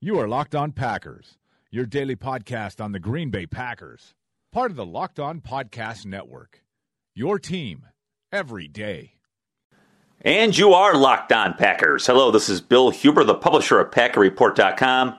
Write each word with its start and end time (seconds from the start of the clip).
You 0.00 0.18
are 0.18 0.26
Locked 0.26 0.54
On 0.54 0.72
Packers, 0.72 1.36
your 1.70 1.84
daily 1.84 2.16
podcast 2.16 2.82
on 2.82 2.92
the 2.92 2.98
Green 2.98 3.30
Bay 3.30 3.46
Packers. 3.46 4.14
Part 4.50 4.70
of 4.70 4.76
the 4.76 4.86
Locked 4.86 5.20
On 5.20 5.40
Podcast 5.40 6.06
Network. 6.06 6.62
Your 7.14 7.38
team 7.38 7.86
every 8.32 8.66
day. 8.66 9.16
And 10.22 10.56
you 10.56 10.72
are 10.72 10.96
Locked 10.96 11.32
On 11.32 11.52
Packers. 11.52 12.06
Hello, 12.06 12.30
this 12.30 12.48
is 12.48 12.60
Bill 12.62 12.90
Huber, 12.90 13.24
the 13.24 13.34
publisher 13.34 13.78
of 13.78 13.90
PackerReport.com, 13.90 15.16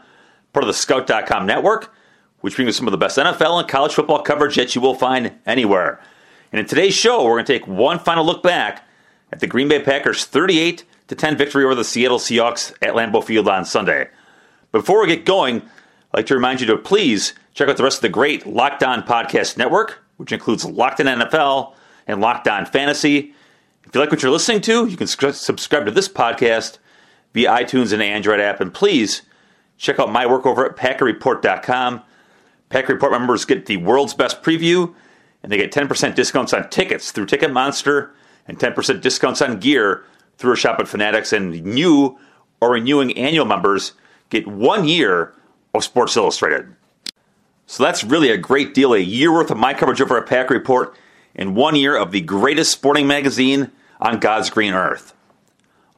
part 0.51 0.63
of 0.63 0.67
the 0.67 0.73
Scout.com 0.73 1.45
network 1.45 1.93
which 2.41 2.55
brings 2.55 2.67
you 2.67 2.73
some 2.73 2.87
of 2.87 2.91
the 2.91 2.97
best 2.97 3.17
NFL 3.17 3.59
and 3.59 3.69
college 3.69 3.93
football 3.93 4.21
coverage 4.21 4.55
that 4.55 4.75
you 4.75 4.81
will 4.81 4.95
find 4.95 5.31
anywhere. 5.45 6.01
And 6.51 6.59
in 6.59 6.65
today's 6.65 6.95
show, 6.95 7.23
we're 7.23 7.35
going 7.35 7.45
to 7.45 7.53
take 7.53 7.67
one 7.67 7.99
final 7.99 8.25
look 8.25 8.43
back 8.43 8.87
at 9.31 9.39
the 9.39 9.47
Green 9.47 9.67
Bay 9.67 9.81
Packers' 9.81 10.25
38 10.25 10.83
to 11.07 11.15
10 11.15 11.37
victory 11.37 11.63
over 11.63 11.75
the 11.75 11.83
Seattle 11.83 12.19
Seahawks 12.19 12.73
at 12.81 12.95
Lambeau 12.95 13.23
Field 13.23 13.47
on 13.47 13.63
Sunday. 13.63 14.09
Before 14.71 15.01
we 15.01 15.07
get 15.07 15.25
going, 15.25 15.57
I'd 15.57 16.17
like 16.17 16.25
to 16.27 16.35
remind 16.35 16.61
you 16.61 16.67
to 16.67 16.77
please 16.77 17.33
check 17.53 17.67
out 17.69 17.77
the 17.77 17.83
rest 17.83 17.97
of 17.97 18.01
the 18.01 18.09
great 18.09 18.45
Locked 18.45 18.83
On 18.83 19.03
Podcast 19.03 19.57
Network, 19.57 19.99
which 20.17 20.31
includes 20.31 20.65
Locked 20.65 21.01
On 21.01 21.07
NFL 21.07 21.73
and 22.07 22.21
Locked 22.21 22.47
On 22.47 22.65
Fantasy. 22.65 23.33
If 23.85 23.95
you 23.95 24.01
like 24.01 24.11
what 24.11 24.21
you're 24.23 24.31
listening 24.31 24.61
to, 24.61 24.85
you 24.85 24.97
can 24.97 25.07
subscribe 25.07 25.85
to 25.85 25.91
this 25.91 26.07
podcast 26.07 26.77
via 27.33 27.49
iTunes 27.49 27.91
and 27.91 28.01
Android 28.01 28.39
app. 28.39 28.61
And 28.61 28.73
please 28.73 29.23
check 29.77 29.99
out 29.99 30.11
my 30.11 30.25
work 30.25 30.45
over 30.45 30.65
at 30.65 30.77
PackerReport.com 30.77 32.03
Pack 32.71 32.87
Report 32.87 33.11
members 33.11 33.43
get 33.43 33.65
the 33.65 33.77
world's 33.77 34.13
best 34.13 34.41
preview, 34.41 34.95
and 35.43 35.51
they 35.51 35.57
get 35.57 35.73
10% 35.73 36.15
discounts 36.15 36.53
on 36.53 36.69
tickets 36.69 37.11
through 37.11 37.25
Ticketmonster 37.25 38.11
and 38.47 38.57
10% 38.57 39.01
discounts 39.01 39.41
on 39.41 39.59
gear 39.59 40.05
through 40.37 40.53
a 40.53 40.57
shop 40.57 40.79
at 40.79 40.87
Fanatics. 40.87 41.33
And 41.33 41.61
new 41.63 42.17
or 42.61 42.71
renewing 42.71 43.15
annual 43.17 43.45
members 43.45 43.91
get 44.31 44.47
one 44.47 44.87
year 44.87 45.35
of 45.75 45.83
Sports 45.83 46.17
Illustrated. 46.17 46.75
So 47.67 47.83
that's 47.83 48.03
really 48.03 48.31
a 48.31 48.37
great 48.37 48.73
deal. 48.73 48.93
A 48.93 48.99
year 48.99 49.31
worth 49.31 49.51
of 49.51 49.57
my 49.57 49.75
coverage 49.75 50.01
over 50.01 50.17
at 50.17 50.27
Pack 50.27 50.49
Report 50.49 50.97
and 51.35 51.55
one 51.55 51.75
year 51.75 51.95
of 51.95 52.11
the 52.11 52.21
greatest 52.21 52.71
sporting 52.71 53.05
magazine 53.05 53.71
on 53.99 54.19
God's 54.19 54.49
green 54.49 54.73
earth. 54.73 55.13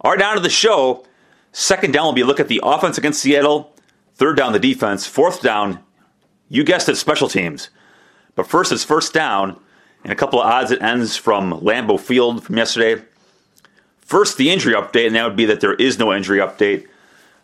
All 0.02 0.12
right, 0.12 0.20
down 0.20 0.36
to 0.36 0.42
the 0.42 0.50
show. 0.50 1.06
Second 1.53 1.94
down 1.94 2.06
will 2.06 2.14
be 2.14 2.22
a 2.22 2.25
look 2.25 2.40
at 2.40 2.50
the 2.50 2.59
offense 2.62 2.98
against 2.98 3.22
Seattle. 3.22 3.73
Third 4.16 4.38
down, 4.38 4.53
the 4.53 4.59
defense. 4.59 5.08
Fourth 5.08 5.42
down, 5.42 5.80
you 6.50 6.64
guessed 6.64 6.90
it, 6.90 6.97
special 6.97 7.28
teams. 7.28 7.70
But 8.36 8.47
first, 8.47 8.72
it's 8.72 8.84
first 8.84 9.14
down, 9.14 9.59
and 10.03 10.12
a 10.12 10.16
couple 10.16 10.42
of 10.42 10.47
odds 10.47 10.72
and 10.72 10.81
ends 10.81 11.16
from 11.16 11.52
Lambeau 11.62 12.00
Field 12.00 12.44
from 12.44 12.58
yesterday. 12.58 13.03
First, 14.02 14.38
the 14.38 14.52
injury 14.52 14.73
update, 14.73 15.08
and 15.08 15.16
that 15.16 15.23
would 15.23 15.36
be 15.36 15.45
that 15.45 15.62
there 15.62 15.75
is 15.75 15.97
no 15.97 16.14
injury 16.14 16.40
update. 16.40 16.88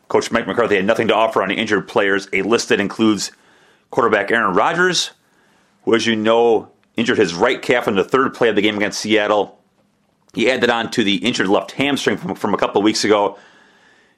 Coach 0.09 0.31
Mike 0.31 0.47
McCarthy 0.47 0.75
had 0.75 0.85
nothing 0.85 1.07
to 1.07 1.15
offer 1.15 1.41
on 1.41 1.51
injured 1.51 1.87
players. 1.87 2.27
A 2.33 2.41
list 2.41 2.69
that 2.69 2.79
includes 2.79 3.31
quarterback 3.91 4.31
Aaron 4.31 4.55
Rodgers, 4.55 5.11
who, 5.83 5.95
as 5.95 6.05
you 6.05 6.15
know, 6.15 6.69
injured 6.95 7.19
his 7.19 7.33
right 7.33 7.61
calf 7.61 7.87
in 7.87 7.95
the 7.95 8.03
third 8.03 8.33
play 8.33 8.49
of 8.49 8.55
the 8.55 8.61
game 8.61 8.75
against 8.75 8.99
Seattle. 8.99 9.59
He 10.33 10.49
added 10.49 10.69
on 10.69 10.91
to 10.91 11.03
the 11.03 11.15
injured 11.17 11.47
left 11.47 11.71
hamstring 11.71 12.17
from, 12.17 12.35
from 12.35 12.53
a 12.53 12.57
couple 12.57 12.79
of 12.79 12.85
weeks 12.85 13.03
ago. 13.03 13.37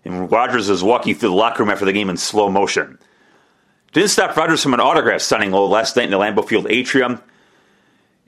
And 0.04 0.32
Rodgers 0.32 0.70
was 0.70 0.84
walking 0.84 1.14
through 1.14 1.30
the 1.30 1.36
locker 1.36 1.62
room 1.62 1.70
after 1.70 1.86
the 1.86 1.94
game 1.94 2.10
in 2.10 2.18
slow 2.18 2.50
motion. 2.50 2.98
Didn't 3.92 4.10
stop 4.10 4.36
Rodgers 4.36 4.64
from 4.64 4.74
an 4.74 4.80
autograph 4.80 5.22
signing 5.22 5.52
last 5.52 5.98
night 5.98 6.06
in 6.06 6.12
the 6.12 6.18
Lambeau 6.18 6.48
Field 6.48 6.68
atrium. 6.70 7.22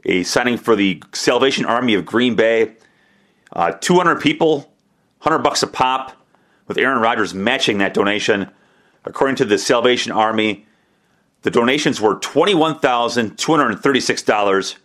A 0.05 0.23
signing 0.23 0.57
for 0.57 0.75
the 0.75 1.01
Salvation 1.13 1.65
Army 1.65 1.93
of 1.93 2.05
Green 2.05 2.35
Bay. 2.35 2.75
Uh, 3.53 3.71
200 3.71 4.19
people, 4.19 4.73
100 5.21 5.39
bucks 5.39 5.63
a 5.63 5.67
pop, 5.67 6.22
with 6.73 6.83
Aaron 6.83 7.01
Rodgers 7.01 7.35
matching 7.35 7.77
that 7.77 7.93
donation. 7.93 8.49
According 9.05 9.35
to 9.37 9.45
the 9.45 9.57
Salvation 9.59 10.11
Army, 10.11 10.65
the 11.43 11.51
donations 11.51 12.01
were 12.01 12.15
$21,236. 12.15 14.75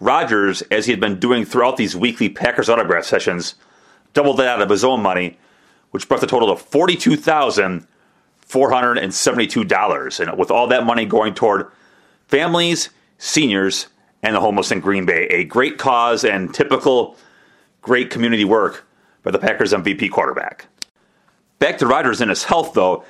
Rodgers, 0.00 0.62
as 0.62 0.86
he 0.86 0.92
had 0.92 1.00
been 1.00 1.20
doing 1.20 1.44
throughout 1.44 1.76
these 1.76 1.94
weekly 1.94 2.28
Packers 2.28 2.68
autograph 2.68 3.04
sessions, 3.04 3.54
doubled 4.12 4.38
that 4.38 4.48
out 4.48 4.62
of 4.62 4.70
his 4.70 4.82
own 4.82 5.00
money, 5.02 5.38
which 5.92 6.08
brought 6.08 6.20
the 6.20 6.26
total 6.26 6.56
to 6.56 6.62
42000 6.62 7.86
$472. 8.48 10.20
And 10.20 10.36
with 10.36 10.50
all 10.50 10.66
that 10.66 10.84
money 10.84 11.04
going 11.04 11.34
toward 11.34 11.70
families, 12.26 12.88
seniors, 13.16 13.86
and 14.24 14.34
the 14.34 14.40
homeless 14.40 14.72
in 14.72 14.80
Green 14.80 15.06
Bay. 15.06 15.28
A 15.30 15.44
great 15.44 15.78
cause 15.78 16.24
and 16.24 16.52
typical 16.52 17.16
great 17.80 18.10
community 18.10 18.44
work 18.44 18.88
by 19.22 19.30
the 19.30 19.38
Packers 19.38 19.72
MVP 19.72 20.10
quarterback. 20.10 20.66
Back 21.60 21.78
to 21.78 21.86
Rodgers 21.86 22.20
and 22.20 22.30
his 22.30 22.42
health, 22.42 22.72
though. 22.72 23.04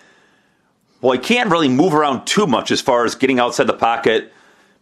Well, 1.01 1.13
he 1.13 1.19
can't 1.19 1.51
really 1.51 1.69
move 1.69 1.95
around 1.95 2.27
too 2.27 2.47
much 2.47 2.71
as 2.71 2.81
far 2.81 3.07
as 3.07 3.15
getting 3.15 3.39
outside 3.39 3.69
the 3.69 3.73
pocket, 3.73 4.33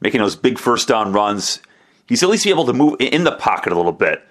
making 0.01 0.21
those 0.21 0.35
big 0.35 0.59
first 0.59 0.89
down 0.89 1.13
runs. 1.13 1.61
He's 2.09 2.23
at 2.23 2.31
least 2.31 2.47
able 2.47 2.65
to 2.65 2.73
move 2.73 2.97
in 2.99 3.25
the 3.25 3.33
pocket 3.37 3.73
a 3.73 3.77
little 3.77 3.93
bit. 3.93 4.27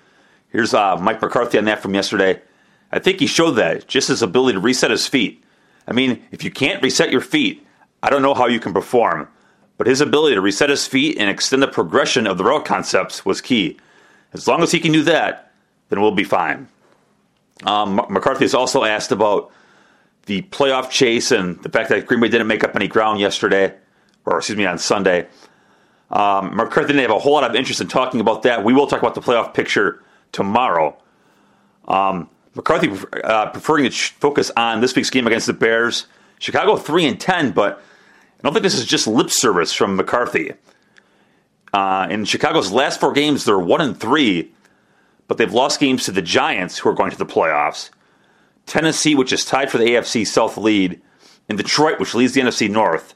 Here's 0.50 0.74
uh, 0.74 0.98
Mike 0.98 1.22
McCarthy 1.22 1.59
on 1.59 1.66
that 1.66 1.81
from 1.81 1.94
yesterday. 1.94 2.42
I 2.92 3.00
think 3.00 3.20
he 3.20 3.28
showed 3.28 3.52
that, 3.52 3.88
just 3.88 4.08
his 4.08 4.22
ability 4.22 4.53
to 4.53 4.59
reset 4.59 4.92
his 4.92 5.08
feet. 5.08 5.44
I 5.88 5.94
mean, 5.94 6.24
if 6.31 6.44
you 6.44 6.52
can't 6.52 6.81
reset 6.81 7.12
your 7.12 7.22
feet, 7.22 7.66
I 8.02 8.09
don't 8.09 8.22
know 8.24 8.34
how 8.34 8.48
you 8.48 8.59
can 8.59 8.74
perform. 8.74 9.28
But 9.78 9.88
his 9.88 10.02
ability 10.02 10.36
to 10.36 10.42
reset 10.42 10.72
his 10.72 10.88
feet 10.88 11.18
and 11.19 11.30
extend 11.30 11.62
the 11.62 11.68
progression 11.68 12.25
of 12.25 12.40
the 12.40 12.44
route 12.44 12.66
concepts 12.66 13.24
was 13.24 13.40
key. 13.40 13.78
As 14.34 14.48
long 14.48 14.64
as 14.64 14.72
he 14.72 14.80
can 14.80 14.92
do 14.92 15.04
that, 15.04 15.52
then 15.90 16.02
we'll 16.02 16.12
be 16.12 16.24
fine. 16.24 16.68
Um, 17.63 17.95
McCarthy 18.09 18.45
has 18.45 18.53
also 18.53 18.84
asked 18.84 19.12
about 19.12 19.51
the 20.25 20.41
playoff 20.44 20.90
chase 20.90 21.31
and 21.31 21.62
the 21.63 21.69
fact 21.69 21.90
that 21.90 22.06
Green 22.06 22.19
Bay 22.19 22.28
didn't 22.28 22.47
make 22.47 22.63
up 22.63 22.75
any 22.75 22.88
ground 22.88 23.19
yesterday, 23.19 23.73
or 24.25 24.38
excuse 24.38 24.57
me, 24.57 24.66
on 24.66 24.78
Sunday. 24.78 25.28
Um, 26.12 26.56
McCarthy 26.56 26.88
didn't 26.88 27.01
have 27.01 27.12
a 27.12 27.19
whole 27.19 27.34
lot 27.34 27.44
of 27.44 27.56
interest 27.56 27.81
in 27.81 27.88
talking 27.88 28.22
about 28.22 28.44
that. 28.44 28.63
We 28.63 28.73
will 28.73 28.88
talk 28.88 29.00
about 29.00 29.16
the 29.16 29.22
playoff 29.22 29.53
picture 29.53 30.03
tomorrow. 30.31 30.95
Um, 31.88 32.29
McCarthy 32.56 32.91
uh, 33.23 33.50
preferring 33.51 33.89
to 33.89 33.91
focus 33.91 34.51
on 34.56 34.81
this 34.81 34.95
week's 34.95 35.09
game 35.09 35.28
against 35.28 35.47
the 35.47 35.53
Bears. 35.53 36.07
Chicago 36.39 36.75
three 36.75 37.06
and 37.06 37.19
ten, 37.19 37.51
but 37.51 37.81
I 38.39 38.41
don't 38.44 38.53
think 38.53 38.63
this 38.63 38.78
is 38.78 38.85
just 38.85 39.07
lip 39.07 39.29
service 39.31 39.74
from 39.74 39.95
McCarthy. 39.95 40.53
Uh, 41.74 42.07
in 42.09 42.25
Chicago's 42.25 42.72
last 42.72 43.00
four 43.00 43.12
games, 43.12 43.45
they're 43.45 43.59
one 43.59 43.81
and 43.81 44.00
three, 44.00 44.51
but 45.27 45.38
they've 45.38 45.53
lost 45.53 45.79
games 45.79 46.05
to 46.05 46.11
the 46.11 46.21
Giants, 46.21 46.77
who 46.77 46.89
are 46.89 46.93
going 46.93 47.11
to 47.11 47.17
the 47.17 47.25
playoffs. 47.25 47.89
Tennessee, 48.65 49.15
which 49.15 49.33
is 49.33 49.45
tied 49.45 49.71
for 49.71 49.77
the 49.77 49.85
AFC 49.85 50.25
South 50.25 50.57
lead, 50.57 51.01
and 51.49 51.57
Detroit, 51.57 51.99
which 51.99 52.13
leads 52.13 52.33
the 52.33 52.41
NFC 52.41 52.69
North. 52.69 53.15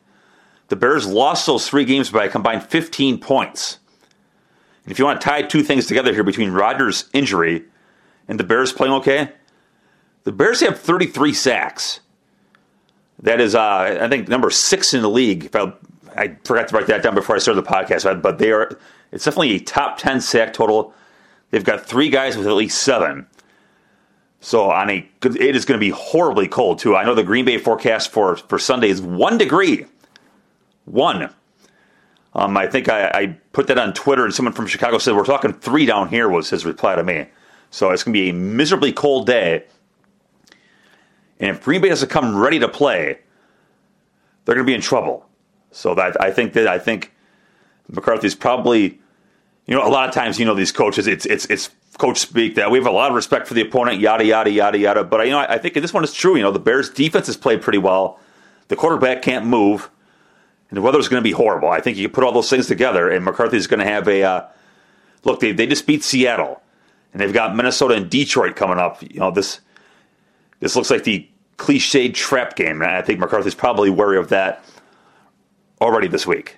The 0.69 0.75
Bears 0.75 1.05
lost 1.05 1.45
those 1.45 1.67
three 1.67 1.83
games 1.83 2.09
by 2.09 2.25
a 2.25 2.29
combined 2.29 2.63
15 2.63 3.19
points. 3.19 3.79
And 4.85 4.91
if 4.91 4.99
you 4.99 5.05
want 5.05 5.19
to 5.19 5.27
tie 5.27 5.41
two 5.41 5.63
things 5.63 5.85
together 5.85 6.13
here 6.13 6.23
between 6.23 6.51
Rodgers' 6.51 7.09
injury 7.13 7.65
and 8.27 8.39
the 8.39 8.45
Bears 8.45 8.71
playing 8.71 8.93
okay. 8.93 9.33
The 10.23 10.31
Bears 10.31 10.61
have 10.61 10.79
33 10.79 11.33
sacks. 11.33 11.99
That 13.19 13.41
is, 13.41 13.53
uh, 13.53 13.99
I 14.01 14.07
think, 14.07 14.29
number 14.29 14.49
six 14.49 14.93
in 14.93 15.01
the 15.01 15.09
league. 15.09 15.45
If 15.45 15.55
I, 15.55 15.73
I 16.15 16.37
forgot 16.43 16.69
to 16.69 16.75
write 16.75 16.87
that 16.87 17.03
down 17.03 17.15
before 17.15 17.35
I 17.35 17.39
started 17.39 17.61
the 17.61 17.69
podcast, 17.69 18.21
but 18.21 18.37
they 18.37 18.51
are. 18.51 18.79
It's 19.11 19.25
definitely 19.25 19.55
a 19.55 19.59
top 19.59 19.97
10 19.97 20.21
sack 20.21 20.53
total. 20.53 20.93
They've 21.51 21.63
got 21.63 21.85
three 21.85 22.09
guys 22.09 22.37
with 22.37 22.47
at 22.47 22.53
least 22.53 22.81
seven. 22.81 23.27
So 24.39 24.71
on 24.71 24.89
a, 24.89 25.07
it 25.23 25.55
is 25.55 25.65
going 25.65 25.79
to 25.79 25.85
be 25.85 25.91
horribly 25.91 26.47
cold 26.47 26.79
too. 26.79 26.95
I 26.95 27.05
know 27.05 27.13
the 27.13 27.23
Green 27.23 27.45
Bay 27.45 27.57
forecast 27.57 28.09
for 28.09 28.37
for 28.37 28.57
Sunday 28.57 28.89
is 28.89 29.01
one 29.01 29.37
degree. 29.37 29.85
One. 30.85 31.33
Um, 32.33 32.57
I 32.57 32.65
think 32.65 32.89
I, 32.89 33.07
I 33.13 33.37
put 33.51 33.67
that 33.67 33.77
on 33.77 33.93
Twitter, 33.93 34.23
and 34.25 34.33
someone 34.33 34.53
from 34.53 34.65
Chicago 34.65 34.97
said 34.97 35.15
we're 35.15 35.25
talking 35.25 35.53
three 35.53 35.85
down 35.85 36.09
here. 36.09 36.29
Was 36.29 36.49
his 36.49 36.65
reply 36.65 36.95
to 36.95 37.03
me. 37.03 37.27
So 37.69 37.91
it's 37.91 38.03
going 38.03 38.13
to 38.13 38.19
be 38.19 38.29
a 38.29 38.33
miserably 38.33 38.91
cold 38.91 39.27
day. 39.27 39.63
And 41.39 41.49
if 41.49 41.63
Green 41.63 41.81
Bay 41.81 41.89
doesn't 41.89 42.09
come 42.09 42.35
ready 42.35 42.59
to 42.59 42.67
play, 42.67 43.19
they're 44.45 44.55
going 44.55 44.65
to 44.65 44.69
be 44.69 44.75
in 44.75 44.81
trouble. 44.81 45.25
So 45.71 45.95
that 45.95 46.21
I 46.21 46.31
think 46.31 46.53
that 46.53 46.67
I 46.67 46.77
think 46.77 47.13
McCarthy's 47.89 48.35
probably, 48.35 49.00
you 49.65 49.75
know, 49.75 49.87
a 49.87 49.89
lot 49.89 50.07
of 50.07 50.13
times 50.13 50.39
you 50.39 50.45
know 50.45 50.53
these 50.53 50.71
coaches, 50.71 51.07
it's 51.07 51.25
it's 51.25 51.45
it's 51.45 51.69
coach 51.97 52.17
speak 52.17 52.55
that 52.55 52.71
we 52.71 52.77
have 52.77 52.87
a 52.87 52.91
lot 52.91 53.09
of 53.09 53.15
respect 53.15 53.47
for 53.47 53.53
the 53.53 53.61
opponent, 53.61 53.99
yada 53.99 54.25
yada 54.25 54.49
yada 54.49 54.77
yada. 54.77 55.03
But 55.03 55.25
you 55.25 55.31
know, 55.31 55.39
I, 55.39 55.53
I 55.53 55.57
think 55.57 55.75
this 55.75 55.93
one 55.93 56.03
is 56.03 56.13
true. 56.13 56.35
You 56.35 56.41
know, 56.41 56.51
the 56.51 56.59
Bears' 56.59 56.89
defense 56.89 57.27
has 57.27 57.37
played 57.37 57.61
pretty 57.61 57.77
well. 57.77 58.19
The 58.69 58.75
quarterback 58.75 59.21
can't 59.21 59.45
move, 59.45 59.89
and 60.69 60.77
the 60.77 60.81
weather's 60.81 61.07
going 61.07 61.21
to 61.21 61.27
be 61.27 61.31
horrible. 61.33 61.69
I 61.69 61.81
think 61.81 61.97
you 61.97 62.09
put 62.09 62.23
all 62.23 62.31
those 62.31 62.49
things 62.49 62.67
together, 62.67 63.09
and 63.09 63.23
McCarthy's 63.23 63.67
going 63.67 63.81
to 63.81 63.85
have 63.85 64.07
a 64.07 64.23
uh, 64.23 64.47
look. 65.23 65.39
They 65.39 65.51
they 65.51 65.67
just 65.67 65.85
beat 65.85 66.03
Seattle, 66.03 66.61
and 67.13 67.21
they've 67.21 67.33
got 67.33 67.55
Minnesota 67.55 67.95
and 67.95 68.09
Detroit 68.09 68.55
coming 68.55 68.77
up. 68.77 69.01
You 69.03 69.19
know, 69.19 69.31
this 69.31 69.59
this 70.59 70.75
looks 70.75 70.89
like 70.89 71.03
the 71.03 71.27
cliched 71.57 72.15
trap 72.15 72.55
game, 72.55 72.81
and 72.81 72.91
I 72.91 73.01
think 73.01 73.19
McCarthy's 73.19 73.55
probably 73.55 73.89
wary 73.89 74.17
of 74.17 74.29
that 74.29 74.63
already 75.79 76.07
this 76.07 76.25
week. 76.25 76.57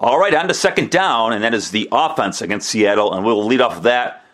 All 0.00 0.18
right, 0.18 0.34
on 0.34 0.46
to 0.46 0.54
second 0.54 0.90
down, 0.90 1.32
and 1.32 1.42
that 1.42 1.54
is 1.54 1.70
the 1.70 1.88
offense 1.90 2.40
against 2.40 2.68
Seattle, 2.68 3.12
and 3.12 3.24
we'll 3.24 3.44
lead 3.44 3.60
off 3.60 3.82
that 3.82 4.24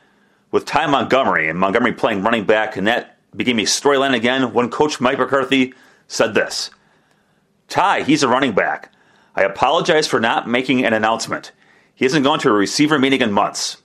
with 0.50 0.66
Ty 0.66 0.86
Montgomery, 0.88 1.48
and 1.48 1.58
Montgomery 1.58 1.92
playing 1.92 2.22
running 2.22 2.44
back, 2.44 2.76
and 2.76 2.86
that 2.86 3.16
became 3.34 3.58
a 3.58 3.62
storyline 3.62 4.14
again 4.14 4.52
when 4.52 4.70
Coach 4.70 5.00
Mike 5.00 5.18
McCarthy 5.18 5.74
said 6.06 6.34
this 6.34 6.70
Ty, 7.68 8.02
he's 8.02 8.22
a 8.22 8.28
running 8.28 8.52
back. 8.52 8.92
I 9.34 9.42
apologize 9.42 10.06
for 10.06 10.20
not 10.20 10.48
making 10.48 10.84
an 10.84 10.92
announcement. 10.92 11.50
He 11.94 12.04
hasn't 12.04 12.24
gone 12.24 12.38
to 12.40 12.50
a 12.50 12.52
receiver 12.52 12.98
meeting 12.98 13.20
in 13.20 13.32
months. 13.32 13.78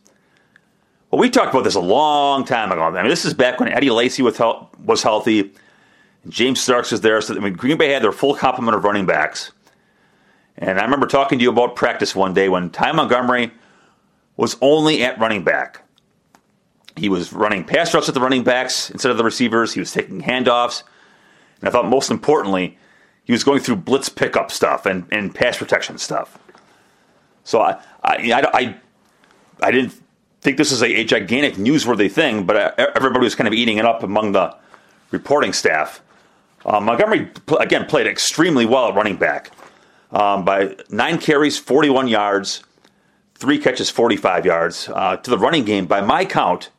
Well, 1.10 1.20
we 1.20 1.30
talked 1.30 1.54
about 1.54 1.64
this 1.64 1.76
a 1.76 1.80
long 1.80 2.46
time 2.46 2.72
ago. 2.72 2.84
I 2.84 2.92
mean, 2.92 3.08
this 3.08 3.26
is 3.26 3.34
back 3.34 3.60
when 3.60 3.70
Eddie 3.70 3.90
Lacy 3.90 4.22
was, 4.22 4.40
was 4.84 5.02
healthy, 5.02 5.52
James 6.28 6.62
Starks 6.62 6.92
was 6.92 7.02
there. 7.02 7.20
So 7.22 7.36
I 7.36 7.40
mean, 7.40 7.54
Green 7.54 7.78
Bay 7.78 7.92
had 7.92 8.04
their 8.04 8.12
full 8.12 8.36
complement 8.36 8.76
of 8.76 8.84
running 8.84 9.06
backs. 9.06 9.52
And 10.60 10.78
I 10.78 10.84
remember 10.84 11.08
talking 11.08 11.40
to 11.40 11.44
you 11.44 11.50
about 11.50 11.78
practice 11.78 12.14
one 12.14 12.34
day 12.34 12.50
when 12.50 12.70
Ty 12.70 12.92
Montgomery 12.92 13.52
was 14.36 14.58
only 14.62 15.04
at 15.04 15.18
running 15.18 15.44
back. 15.44 15.82
He 16.98 17.08
was 17.08 17.32
running 17.32 17.64
pass 17.64 17.94
rush 17.94 18.10
at 18.10 18.14
the 18.14 18.20
running 18.20 18.44
backs 18.44 18.90
instead 18.92 19.10
of 19.10 19.18
the 19.18 19.24
receivers. 19.24 19.74
He 19.74 19.80
was 19.80 19.94
taking 19.94 20.22
handoffs. 20.22 20.84
And 21.62 21.70
I 21.70 21.72
thought 21.72 21.86
most 21.86 22.12
importantly, 22.12 22.78
he 23.24 23.32
was 23.32 23.46
going 23.46 23.62
through 23.62 23.78
blitz 23.78 24.10
pickup 24.10 24.52
stuff 24.52 24.86
and, 24.86 25.06
and 25.12 25.34
pass 25.34 25.58
protection 25.58 25.98
stuff. 25.98 26.38
So 27.46 27.62
I, 27.62 27.82
I, 28.04 28.32
I, 28.32 28.42
I, 28.54 28.76
I 29.62 29.72
didn't 29.72 29.94
think 30.42 30.58
this 30.58 30.72
was 30.72 30.82
a, 30.82 30.94
a, 30.94 31.04
gigantic 31.06 31.56
newsworthy 31.56 32.12
thing, 32.12 32.46
but 32.46 32.78
everybody 32.80 33.24
was 33.24 33.36
kind 33.36 33.48
of 33.48 33.54
eating 33.54 33.78
it 33.78 33.86
up 33.86 34.04
among 34.04 34.34
the 34.34 34.56
reporting 35.12 35.54
staff. 35.54 36.02
Uh, 36.66 36.82
Montgomery, 36.82 37.30
again, 37.60 37.86
played 37.86 38.08
extremely 38.08 38.66
well 38.66 38.90
at 38.90 38.96
running 38.96 39.16
back 39.16 39.52
um, 40.12 40.44
by 40.44 40.76
nine 40.90 41.18
carries, 41.20 41.58
41 41.58 42.08
yards, 42.08 42.64
three 43.36 43.60
catches, 43.60 43.90
45 43.90 44.46
yards. 44.46 44.90
Uh, 44.90 45.18
to 45.18 45.30
the 45.30 45.38
running 45.38 45.66
game, 45.66 45.86
by 45.86 46.02
my 46.02 46.26
count, 46.26 46.70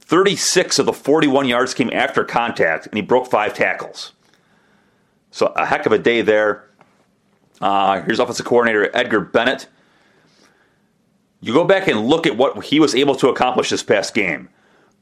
36 0.00 0.78
of 0.78 0.86
the 0.86 0.92
41 0.92 1.46
yards 1.46 1.74
came 1.74 1.90
after 1.92 2.24
contact, 2.24 2.86
and 2.86 2.94
he 2.94 3.02
broke 3.02 3.30
five 3.30 3.54
tackles. 3.54 4.12
So 5.30 5.48
a 5.48 5.66
heck 5.66 5.84
of 5.84 5.92
a 5.92 5.98
day 5.98 6.22
there. 6.22 6.64
Uh, 7.60 8.02
here's 8.02 8.18
offensive 8.18 8.46
coordinator 8.46 8.90
Edgar 8.94 9.20
Bennett. 9.20 9.66
You 11.40 11.52
go 11.52 11.64
back 11.64 11.86
and 11.86 12.06
look 12.06 12.26
at 12.26 12.36
what 12.36 12.64
he 12.64 12.80
was 12.80 12.94
able 12.94 13.14
to 13.16 13.28
accomplish 13.28 13.70
this 13.70 13.82
past 13.82 14.14
game. 14.14 14.48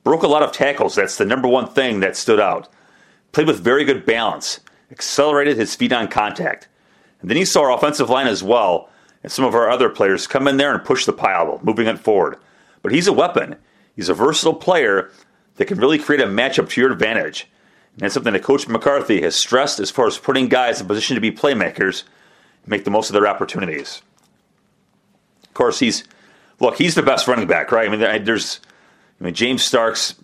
Broke 0.04 0.22
a 0.22 0.28
lot 0.28 0.42
of 0.42 0.52
tackles. 0.52 0.94
That's 0.94 1.16
the 1.16 1.24
number 1.24 1.48
one 1.48 1.66
thing 1.66 2.00
that 2.00 2.16
stood 2.16 2.40
out. 2.40 2.68
Played 3.32 3.46
with 3.46 3.60
very 3.60 3.84
good 3.84 4.04
balance. 4.04 4.60
Accelerated 4.90 5.56
his 5.56 5.74
feet 5.74 5.92
on 5.92 6.08
contact. 6.08 6.68
And 7.20 7.30
then 7.30 7.36
you 7.36 7.46
saw 7.46 7.62
our 7.62 7.72
offensive 7.72 8.10
line 8.10 8.26
as 8.26 8.42
well, 8.42 8.88
and 9.22 9.32
some 9.32 9.44
of 9.44 9.54
our 9.54 9.70
other 9.70 9.88
players 9.88 10.26
come 10.26 10.46
in 10.46 10.56
there 10.56 10.74
and 10.74 10.84
push 10.84 11.04
the 11.04 11.12
pile, 11.12 11.60
moving 11.62 11.86
it 11.86 11.98
forward. 11.98 12.36
But 12.82 12.92
he's 12.92 13.06
a 13.06 13.12
weapon. 13.12 13.56
He's 13.94 14.08
a 14.08 14.14
versatile 14.14 14.54
player 14.54 15.10
that 15.56 15.66
can 15.66 15.78
really 15.78 15.98
create 15.98 16.20
a 16.20 16.26
matchup 16.26 16.68
to 16.70 16.80
your 16.80 16.92
advantage. 16.92 17.48
And 17.94 18.02
that's 18.02 18.14
something 18.14 18.34
that 18.34 18.42
Coach 18.42 18.68
McCarthy 18.68 19.22
has 19.22 19.34
stressed 19.34 19.80
as 19.80 19.90
far 19.90 20.06
as 20.06 20.18
putting 20.18 20.48
guys 20.48 20.80
in 20.80 20.86
position 20.86 21.14
to 21.14 21.20
be 21.20 21.32
playmakers 21.32 22.02
and 22.62 22.68
make 22.68 22.84
the 22.84 22.90
most 22.90 23.08
of 23.08 23.14
their 23.14 23.26
opportunities. 23.26 24.02
Of 25.44 25.54
course, 25.54 25.78
he's 25.78 26.04
look, 26.60 26.76
he's 26.76 26.94
the 26.94 27.02
best 27.02 27.26
running 27.26 27.46
back, 27.46 27.72
right? 27.72 27.88
I 27.88 27.96
mean, 27.96 28.24
there's, 28.24 28.60
I 29.20 29.24
mean, 29.24 29.34
James 29.34 29.64
Starks. 29.64 30.14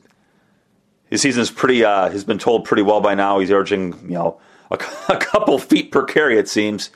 His 1.08 1.20
season 1.20 1.42
is 1.42 1.50
pretty. 1.50 1.84
Uh, 1.84 2.10
has 2.10 2.24
been 2.24 2.38
told 2.38 2.64
pretty 2.64 2.82
well 2.82 3.00
by 3.00 3.14
now. 3.14 3.38
He's 3.38 3.50
averaging, 3.50 3.92
you 4.04 4.14
know, 4.14 4.40
a, 4.72 4.78
a 5.12 5.16
couple 5.16 5.58
feet 5.58 5.92
per 5.92 6.04
carry, 6.04 6.38
it 6.38 6.48
seems. 6.48 6.90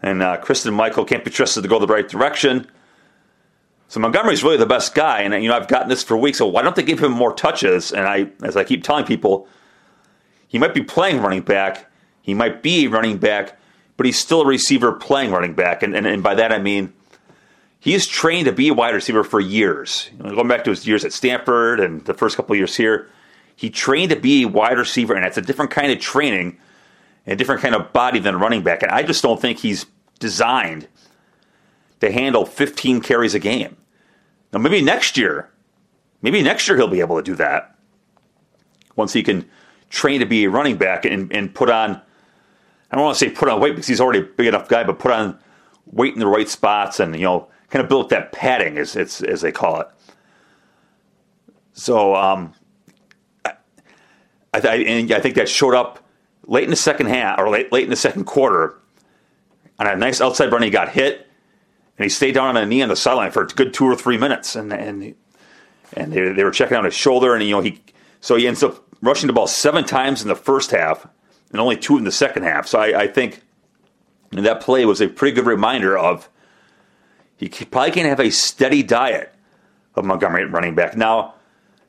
And 0.00 0.22
uh, 0.22 0.38
Christine 0.38 0.74
Michael 0.74 1.04
can't 1.04 1.24
be 1.24 1.30
trusted 1.30 1.62
to 1.62 1.68
go 1.68 1.78
the 1.78 1.86
right 1.86 2.08
direction. 2.08 2.68
So 3.88 4.00
Montgomery's 4.00 4.42
really 4.42 4.56
the 4.56 4.66
best 4.66 4.94
guy, 4.94 5.20
and 5.20 5.42
you 5.42 5.50
know 5.50 5.56
I've 5.56 5.68
gotten 5.68 5.88
this 5.88 6.02
for 6.02 6.16
weeks. 6.16 6.38
So 6.38 6.46
why 6.46 6.62
don't 6.62 6.74
they 6.74 6.82
give 6.82 7.02
him 7.02 7.12
more 7.12 7.34
touches? 7.34 7.92
And 7.92 8.06
I, 8.08 8.30
as 8.42 8.56
I 8.56 8.64
keep 8.64 8.82
telling 8.82 9.04
people, 9.04 9.46
he 10.48 10.58
might 10.58 10.72
be 10.72 10.82
playing 10.82 11.20
running 11.20 11.42
back, 11.42 11.90
he 12.22 12.32
might 12.32 12.62
be 12.62 12.88
running 12.88 13.18
back, 13.18 13.58
but 13.96 14.06
he's 14.06 14.18
still 14.18 14.40
a 14.40 14.46
receiver 14.46 14.92
playing 14.92 15.30
running 15.30 15.52
back. 15.52 15.82
And 15.82 15.94
and, 15.94 16.06
and 16.06 16.22
by 16.22 16.34
that 16.34 16.52
I 16.52 16.58
mean 16.58 16.94
he's 17.82 18.06
trained 18.06 18.46
to 18.46 18.52
be 18.52 18.68
a 18.68 18.74
wide 18.74 18.94
receiver 18.94 19.24
for 19.24 19.40
years. 19.40 20.08
You 20.16 20.24
know, 20.24 20.34
going 20.36 20.48
back 20.48 20.64
to 20.64 20.70
his 20.70 20.86
years 20.86 21.04
at 21.04 21.12
Stanford 21.12 21.80
and 21.80 22.04
the 22.04 22.14
first 22.14 22.36
couple 22.36 22.54
years 22.54 22.76
here, 22.76 23.10
he 23.56 23.70
trained 23.70 24.10
to 24.10 24.16
be 24.16 24.44
a 24.44 24.48
wide 24.48 24.78
receiver, 24.78 25.14
and 25.14 25.24
that's 25.24 25.36
a 25.36 25.42
different 25.42 25.72
kind 25.72 25.90
of 25.90 25.98
training 25.98 26.58
a 27.26 27.36
different 27.36 27.60
kind 27.60 27.74
of 27.74 27.92
body 27.92 28.18
than 28.18 28.38
running 28.38 28.62
back. 28.62 28.82
And 28.82 28.90
I 28.90 29.02
just 29.02 29.22
don't 29.22 29.40
think 29.40 29.58
he's 29.58 29.86
designed 30.18 30.88
to 32.00 32.10
handle 32.10 32.44
15 32.44 33.00
carries 33.00 33.34
a 33.34 33.38
game. 33.38 33.76
Now, 34.52 34.58
maybe 34.58 34.82
next 34.82 35.16
year, 35.16 35.50
maybe 36.20 36.42
next 36.42 36.66
year 36.68 36.76
he'll 36.76 36.88
be 36.88 37.00
able 37.00 37.16
to 37.16 37.22
do 37.22 37.34
that 37.36 37.76
once 38.96 39.12
he 39.12 39.22
can 39.22 39.48
train 39.88 40.20
to 40.20 40.26
be 40.26 40.44
a 40.44 40.50
running 40.50 40.76
back 40.76 41.04
and, 41.04 41.32
and 41.32 41.54
put 41.54 41.70
on, 41.70 42.00
I 42.90 42.96
don't 42.96 43.04
want 43.04 43.18
to 43.18 43.24
say 43.24 43.30
put 43.30 43.48
on 43.48 43.60
weight 43.60 43.70
because 43.70 43.86
he's 43.86 44.00
already 44.00 44.20
a 44.20 44.22
big 44.22 44.46
enough 44.46 44.68
guy, 44.68 44.84
but 44.84 44.98
put 44.98 45.12
on 45.12 45.38
weight 45.86 46.14
in 46.14 46.20
the 46.20 46.26
right 46.26 46.48
spots 46.48 47.00
and, 47.00 47.14
you 47.14 47.22
know, 47.22 47.48
kind 47.70 47.82
of 47.82 47.88
build 47.88 48.10
that 48.10 48.32
padding, 48.32 48.78
as, 48.78 48.96
as, 48.96 49.22
as 49.22 49.40
they 49.40 49.52
call 49.52 49.80
it. 49.80 49.88
So, 51.72 52.14
um, 52.14 52.52
I, 53.44 53.54
I, 54.52 55.06
I 55.10 55.20
think 55.20 55.36
that 55.36 55.48
showed 55.48 55.74
up 55.74 56.01
late 56.46 56.64
in 56.64 56.70
the 56.70 56.76
second 56.76 57.06
half 57.06 57.38
or 57.38 57.48
late 57.48 57.72
late 57.72 57.84
in 57.84 57.90
the 57.90 57.96
second 57.96 58.24
quarter, 58.24 58.78
on 59.78 59.86
a 59.86 59.96
nice 59.96 60.20
outside 60.20 60.52
run, 60.52 60.62
he 60.62 60.70
got 60.70 60.88
hit, 60.88 61.26
and 61.98 62.04
he 62.04 62.08
stayed 62.08 62.34
down 62.34 62.56
on 62.56 62.56
a 62.56 62.66
knee 62.66 62.82
on 62.82 62.88
the 62.88 62.96
sideline 62.96 63.30
for 63.30 63.42
a 63.42 63.46
good 63.46 63.74
two 63.74 63.84
or 63.84 63.96
three 63.96 64.18
minutes, 64.18 64.56
and 64.56 64.72
and 64.72 65.14
and 65.94 66.12
they, 66.12 66.32
they 66.32 66.44
were 66.44 66.50
checking 66.50 66.76
out 66.76 66.84
his 66.84 66.94
shoulder, 66.94 67.34
and 67.34 67.44
you 67.44 67.50
know 67.50 67.60
he 67.60 67.80
so 68.20 68.36
he 68.36 68.46
ends 68.46 68.62
up 68.62 68.84
rushing 69.00 69.26
the 69.26 69.32
ball 69.32 69.46
seven 69.46 69.84
times 69.84 70.22
in 70.22 70.28
the 70.28 70.36
first 70.36 70.70
half 70.70 71.06
and 71.50 71.60
only 71.60 71.76
two 71.76 71.98
in 71.98 72.04
the 72.04 72.12
second 72.12 72.44
half. 72.44 72.66
So 72.66 72.80
I, 72.80 73.02
I 73.02 73.06
think 73.06 73.42
that 74.30 74.60
play 74.60 74.84
was 74.86 75.00
a 75.00 75.08
pretty 75.08 75.36
good 75.36 75.46
reminder 75.46 75.96
of 75.96 76.28
he 77.36 77.48
probably 77.48 77.90
can't 77.90 78.08
have 78.08 78.20
a 78.20 78.30
steady 78.30 78.82
diet 78.82 79.34
of 79.94 80.04
Montgomery 80.04 80.44
running 80.46 80.74
back 80.74 80.96
now. 80.96 81.34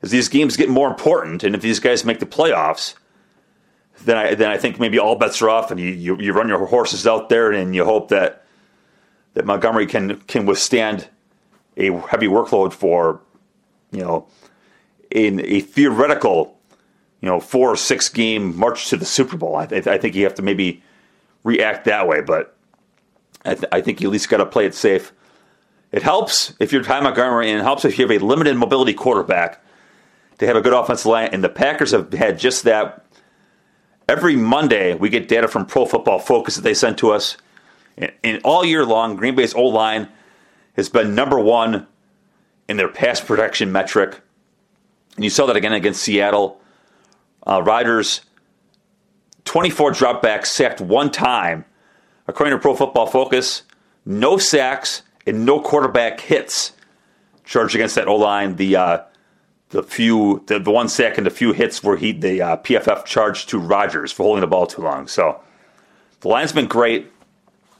As 0.01 0.11
these 0.11 0.27
games 0.27 0.57
get 0.57 0.67
more 0.67 0.89
important, 0.89 1.43
and 1.43 1.55
if 1.55 1.61
these 1.61 1.79
guys 1.79 2.03
make 2.03 2.19
the 2.19 2.25
playoffs, 2.25 2.95
then 4.05 4.17
I 4.17 4.35
then 4.35 4.49
I 4.49 4.57
think 4.57 4.79
maybe 4.79 4.99
all 4.99 5.15
bets 5.15 5.41
are 5.41 5.49
off, 5.49 5.71
and 5.71 5.79
you, 5.79 5.87
you, 5.87 6.19
you 6.19 6.33
run 6.33 6.47
your 6.47 6.65
horses 6.65 7.07
out 7.07 7.29
there, 7.29 7.51
and 7.51 7.75
you 7.75 7.85
hope 7.85 8.09
that 8.09 8.45
that 9.33 9.45
Montgomery 9.45 9.85
can 9.85 10.17
can 10.21 10.45
withstand 10.45 11.07
a 11.77 11.91
heavy 12.07 12.27
workload 12.27 12.73
for 12.73 13.21
you 13.91 14.01
know 14.01 14.27
in 15.11 15.39
a 15.45 15.61
theoretical 15.61 16.57
you 17.21 17.29
know 17.29 17.39
four 17.39 17.69
or 17.69 17.77
six 17.77 18.09
game 18.09 18.55
march 18.57 18.89
to 18.89 18.97
the 18.97 19.05
Super 19.05 19.37
Bowl. 19.37 19.55
I, 19.55 19.65
th- 19.65 19.87
I 19.87 19.97
think 19.97 20.15
you 20.15 20.23
have 20.23 20.35
to 20.35 20.41
maybe 20.41 20.83
react 21.43 21.85
that 21.85 22.07
way, 22.07 22.21
but 22.21 22.55
I, 23.45 23.55
th- 23.55 23.69
I 23.71 23.81
think 23.81 24.01
you 24.01 24.09
at 24.09 24.11
least 24.11 24.29
got 24.29 24.37
to 24.37 24.45
play 24.45 24.65
it 24.65 24.75
safe. 24.75 25.13
It 25.91 26.03
helps 26.03 26.53
if 26.59 26.71
you're 26.71 26.83
Ty 26.83 27.01
Montgomery, 27.01 27.51
and 27.51 27.59
it 27.59 27.63
helps 27.63 27.85
if 27.85 27.97
you 27.97 28.07
have 28.07 28.21
a 28.21 28.25
limited 28.25 28.55
mobility 28.55 28.93
quarterback 28.93 29.63
to 30.39 30.47
have 30.47 30.55
a 30.55 30.61
good 30.61 30.73
offensive 30.73 31.05
line. 31.05 31.29
And 31.31 31.43
the 31.43 31.49
Packers 31.49 31.91
have 31.91 32.11
had 32.13 32.39
just 32.39 32.63
that 32.63 33.02
Every 34.07 34.35
Monday, 34.35 34.93
we 34.95 35.09
get 35.09 35.27
data 35.27 35.47
from 35.47 35.65
Pro 35.65 35.85
Football 35.85 36.19
Focus 36.19 36.55
that 36.55 36.61
they 36.61 36.73
send 36.73 36.97
to 36.99 37.11
us. 37.11 37.37
And 38.23 38.41
all 38.43 38.65
year 38.65 38.85
long, 38.85 39.15
Green 39.15 39.35
Bay's 39.35 39.53
O 39.53 39.63
line 39.63 40.09
has 40.75 40.89
been 40.89 41.15
number 41.15 41.39
one 41.39 41.87
in 42.67 42.77
their 42.77 42.87
pass 42.87 43.21
protection 43.21 43.71
metric. 43.71 44.19
And 45.15 45.23
you 45.23 45.29
saw 45.29 45.45
that 45.45 45.55
again 45.55 45.73
against 45.73 46.01
Seattle. 46.01 46.59
Uh, 47.45 47.61
Rodgers, 47.61 48.21
24 49.45 49.91
dropbacks, 49.91 50.47
sacked 50.47 50.81
one 50.81 51.11
time. 51.11 51.65
According 52.27 52.57
to 52.57 52.61
Pro 52.61 52.75
Football 52.75 53.07
Focus, 53.07 53.63
no 54.05 54.37
sacks 54.37 55.03
and 55.25 55.45
no 55.45 55.59
quarterback 55.61 56.19
hits 56.19 56.73
charged 57.45 57.75
against 57.75 57.95
that 57.95 58.07
O 58.07 58.15
line. 58.15 58.55
The 58.55 58.75
uh, 58.75 58.99
the 59.73 59.81
few 59.81 60.43
the, 60.45 60.59
the 60.59 60.69
one 60.69 60.87
sack 60.87 61.17
and 61.17 61.25
the 61.25 61.31
few 61.31 61.51
hits 61.51 61.83
where 61.83 61.97
he 61.97 62.11
the 62.11 62.41
uh, 62.41 62.57
PFF 62.57 63.05
charged 63.05 63.49
to 63.49 63.57
Rodgers 63.57 64.11
for 64.11 64.21
holding 64.21 64.41
the 64.41 64.47
ball 64.47 64.67
too 64.67 64.83
long. 64.83 65.07
So 65.07 65.41
the 66.21 66.27
line's 66.27 66.53
been 66.53 66.67
great. 66.67 67.11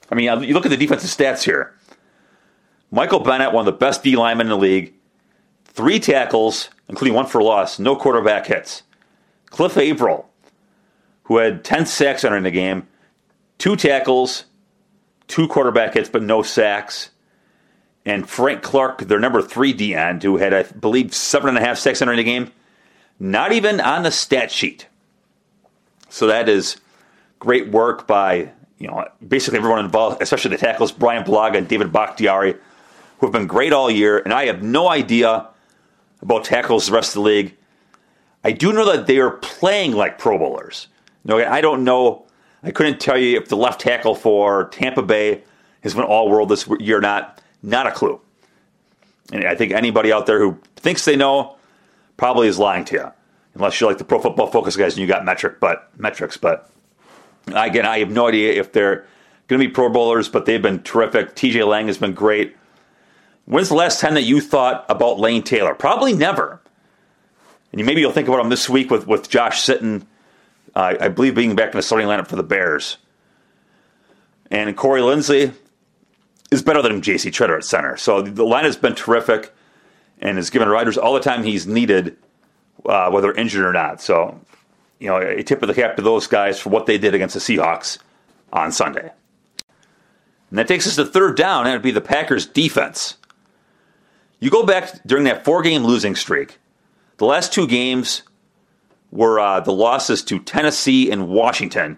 I 0.09 0.15
mean, 0.15 0.25
you 0.43 0.55
look 0.55 0.65
at 0.65 0.69
the 0.69 0.77
defensive 0.77 1.11
stats 1.11 1.43
here. 1.43 1.75
Michael 2.89 3.19
Bennett, 3.19 3.53
one 3.53 3.67
of 3.67 3.71
the 3.71 3.77
best 3.77 4.03
D 4.03 4.15
linemen 4.15 4.47
in 4.47 4.49
the 4.49 4.57
league, 4.57 4.93
three 5.65 5.99
tackles, 5.99 6.69
including 6.89 7.13
one 7.13 7.27
for 7.27 7.43
loss, 7.43 7.77
no 7.77 7.95
quarterback 7.95 8.47
hits. 8.47 8.81
Cliff 9.51 9.77
Avril, 9.77 10.27
who 11.25 11.37
had 11.37 11.63
10 11.63 11.85
sacks 11.85 12.23
entering 12.23 12.43
the 12.43 12.51
game, 12.51 12.87
two 13.59 13.75
tackles, 13.75 14.45
two 15.27 15.47
quarterback 15.47 15.93
hits, 15.93 16.09
but 16.09 16.23
no 16.23 16.41
sacks. 16.41 17.11
And 18.05 18.29
Frank 18.29 18.61
Clark, 18.61 18.99
their 19.03 19.19
number 19.19 19.41
three 19.41 19.73
D 19.73 19.95
end, 19.95 20.23
who 20.23 20.37
had, 20.37 20.53
I 20.53 20.63
believe, 20.63 21.13
seven 21.13 21.49
and 21.49 21.57
a 21.57 21.61
half 21.61 21.77
sacks 21.77 22.01
entering 22.01 22.17
the 22.17 22.23
game, 22.23 22.51
not 23.19 23.51
even 23.53 23.79
on 23.79 24.03
the 24.03 24.11
stat 24.11 24.51
sheet. 24.51 24.87
So 26.09 26.27
that 26.27 26.49
is 26.49 26.77
great 27.39 27.69
work 27.69 28.07
by 28.07 28.51
you 28.77 28.87
know 28.87 29.07
basically 29.25 29.57
everyone 29.59 29.83
involved, 29.83 30.21
especially 30.21 30.51
the 30.51 30.57
tackles, 30.57 30.91
Bryan 30.91 31.23
Bulaga 31.23 31.57
and 31.57 31.67
David 31.67 31.91
Bakhtiari 31.91 32.55
who 33.23 33.27
have 33.27 33.31
been 33.31 33.47
great 33.47 33.71
all 33.71 33.89
year, 33.89 34.19
and 34.19 34.33
I 34.33 34.47
have 34.47 34.61
no 34.61 34.89
idea 34.89 35.47
about 36.21 36.43
tackles 36.43 36.87
the 36.87 36.91
rest 36.91 37.11
of 37.11 37.23
the 37.23 37.29
league. 37.29 37.55
I 38.43 38.51
do 38.51 38.73
know 38.73 38.83
that 38.91 39.07
they 39.07 39.19
are 39.19 39.31
playing 39.31 39.93
like 39.93 40.17
Pro 40.17 40.37
Bowlers. 40.37 40.89
No, 41.23 41.37
I 41.37 41.61
don't 41.61 41.85
know. 41.85 42.25
I 42.63 42.71
couldn't 42.71 42.99
tell 42.99 43.17
you 43.17 43.37
if 43.37 43.47
the 43.47 43.55
left 43.55 43.79
tackle 43.79 44.13
for 44.13 44.67
Tampa 44.69 45.01
Bay 45.01 45.41
has 45.83 45.93
been 45.93 46.03
all 46.03 46.29
world 46.29 46.49
this 46.49 46.67
year 46.81 46.97
or 46.97 47.01
not. 47.01 47.41
Not 47.63 47.87
a 47.87 47.91
clue. 47.91 48.19
And 49.31 49.45
I 49.45 49.55
think 49.55 49.71
anybody 49.71 50.11
out 50.11 50.25
there 50.25 50.39
who 50.39 50.59
thinks 50.75 51.05
they 51.05 51.15
know 51.15 51.55
probably 52.17 52.47
is 52.47 52.59
lying 52.59 52.83
to 52.85 52.95
you, 52.95 53.11
unless 53.55 53.79
you're 53.79 53.89
like 53.89 53.97
the 53.97 54.03
Pro 54.03 54.19
Football 54.19 54.47
Focus 54.47 54.75
guys 54.75 54.93
and 54.93 55.01
you 55.01 55.07
got 55.07 55.23
metric, 55.23 55.59
but 55.61 55.89
metrics. 55.97 56.35
But 56.35 56.69
again, 57.47 57.85
I 57.85 57.99
have 57.99 58.11
no 58.11 58.27
idea 58.27 58.53
if 58.59 58.73
they're 58.73 59.05
going 59.47 59.61
to 59.61 59.67
be 59.67 59.73
Pro 59.73 59.89
Bowlers, 59.89 60.27
but 60.27 60.45
they've 60.45 60.61
been 60.61 60.83
terrific. 60.83 61.35
TJ 61.35 61.65
Lang 61.65 61.87
has 61.87 61.97
been 61.97 62.13
great. 62.13 62.55
When's 63.45 63.69
the 63.69 63.75
last 63.75 63.99
time 63.99 64.13
that 64.13 64.23
you 64.23 64.41
thought 64.41 64.85
about 64.89 65.19
Lane 65.19 65.43
Taylor? 65.43 65.73
Probably 65.73 66.13
never. 66.13 66.61
And 67.71 67.79
you, 67.79 67.85
maybe 67.85 68.01
you'll 68.01 68.11
think 68.11 68.27
about 68.27 68.41
him 68.41 68.49
this 68.49 68.69
week 68.69 68.91
with, 68.91 69.07
with 69.07 69.29
Josh 69.29 69.65
Sitton, 69.65 70.05
uh, 70.75 70.95
I 70.99 71.07
believe, 71.07 71.35
being 71.35 71.55
back 71.55 71.71
in 71.71 71.77
the 71.77 71.81
starting 71.81 72.07
lineup 72.07 72.27
for 72.27 72.35
the 72.35 72.43
Bears. 72.43 72.97
And 74.51 74.75
Corey 74.77 75.01
Linsley 75.01 75.53
is 76.53 76.61
better 76.61 76.81
than 76.81 77.01
J.C. 77.01 77.31
Tretter 77.31 77.57
at 77.57 77.65
center. 77.65 77.97
So 77.97 78.21
the 78.21 78.45
line 78.45 78.65
has 78.65 78.77
been 78.77 78.95
terrific 78.95 79.53
and 80.19 80.37
has 80.37 80.49
given 80.49 80.69
Rodgers 80.69 80.97
all 80.97 81.13
the 81.13 81.19
time 81.19 81.43
he's 81.43 81.67
needed, 81.67 82.15
uh, 82.85 83.09
whether 83.09 83.33
injured 83.33 83.65
or 83.65 83.73
not. 83.73 84.01
So, 84.01 84.39
you 84.99 85.07
know, 85.07 85.17
a 85.17 85.43
tip 85.43 85.61
of 85.61 85.67
the 85.67 85.73
cap 85.73 85.97
to 85.97 86.01
those 86.01 86.27
guys 86.27 86.59
for 86.59 86.69
what 86.69 86.85
they 86.85 86.97
did 86.97 87.13
against 87.13 87.33
the 87.33 87.41
Seahawks 87.41 87.97
on 88.53 88.71
Sunday. 88.71 89.11
And 90.49 90.59
that 90.59 90.67
takes 90.67 90.87
us 90.87 90.95
to 90.95 91.05
third 91.05 91.35
down, 91.35 91.65
and 91.65 91.69
it'd 91.69 91.81
be 91.81 91.91
the 91.91 91.99
Packers' 91.99 92.45
defense. 92.45 93.17
You 94.39 94.49
go 94.49 94.63
back 94.65 95.01
during 95.05 95.23
that 95.23 95.43
four 95.43 95.61
game 95.61 95.83
losing 95.83 96.15
streak, 96.15 96.59
the 97.17 97.25
last 97.25 97.53
two 97.53 97.65
games 97.67 98.23
were 99.11 99.39
uh, 99.39 99.59
the 99.59 99.71
losses 99.71 100.23
to 100.25 100.39
Tennessee 100.39 101.09
and 101.09 101.27
Washington. 101.27 101.97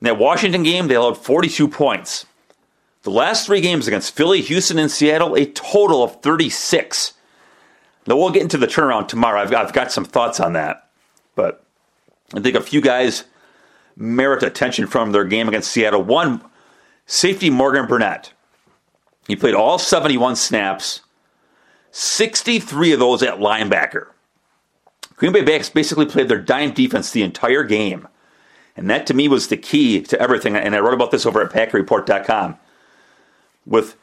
In 0.00 0.06
that 0.06 0.18
Washington 0.18 0.62
game, 0.62 0.88
they 0.88 0.94
allowed 0.94 1.16
42 1.16 1.68
points. 1.68 2.26
The 3.02 3.10
last 3.10 3.46
three 3.46 3.60
games 3.60 3.88
against 3.88 4.14
Philly, 4.14 4.40
Houston, 4.42 4.78
and 4.78 4.90
Seattle, 4.90 5.34
a 5.34 5.46
total 5.46 6.02
of 6.02 6.20
36. 6.22 7.14
Now, 8.06 8.16
we'll 8.16 8.30
get 8.30 8.42
into 8.42 8.58
the 8.58 8.66
turnaround 8.66 9.08
tomorrow. 9.08 9.40
I've 9.40 9.50
got, 9.50 9.66
I've 9.66 9.72
got 9.72 9.92
some 9.92 10.04
thoughts 10.04 10.40
on 10.40 10.52
that. 10.52 10.88
But 11.34 11.64
I 12.34 12.40
think 12.40 12.56
a 12.56 12.60
few 12.60 12.80
guys 12.80 13.24
merit 13.96 14.42
attention 14.42 14.86
from 14.86 15.12
their 15.12 15.24
game 15.24 15.48
against 15.48 15.70
Seattle. 15.70 16.02
One, 16.02 16.42
safety 17.06 17.50
Morgan 17.50 17.86
Burnett. 17.86 18.32
He 19.26 19.36
played 19.36 19.54
all 19.54 19.78
71 19.78 20.36
snaps 20.36 21.00
63 21.92 22.92
of 22.92 23.00
those 23.00 23.22
at 23.22 23.38
linebacker. 23.38 24.06
Green 25.16 25.32
Bay 25.32 25.42
Backs 25.42 25.68
basically 25.68 26.06
played 26.06 26.28
their 26.28 26.40
dime 26.40 26.72
defense 26.72 27.10
the 27.10 27.22
entire 27.22 27.62
game. 27.62 28.08
And 28.76 28.88
that 28.88 29.06
to 29.08 29.14
me 29.14 29.28
was 29.28 29.48
the 29.48 29.58
key 29.58 30.00
to 30.00 30.18
everything. 30.18 30.56
And 30.56 30.74
I 30.74 30.80
wrote 30.80 30.94
about 30.94 31.10
this 31.10 31.26
over 31.26 31.42
at 31.42 31.52
PackerReport.com. 31.52 32.56
With 33.66 33.96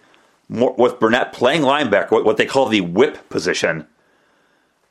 with 0.49 0.99
Burnett 0.99 1.31
playing 1.31 1.61
linebacker, 1.61 2.23
what 2.23 2.37
they 2.37 2.45
call 2.45 2.67
the 2.67 2.81
whip 2.81 3.29
position, 3.29 3.87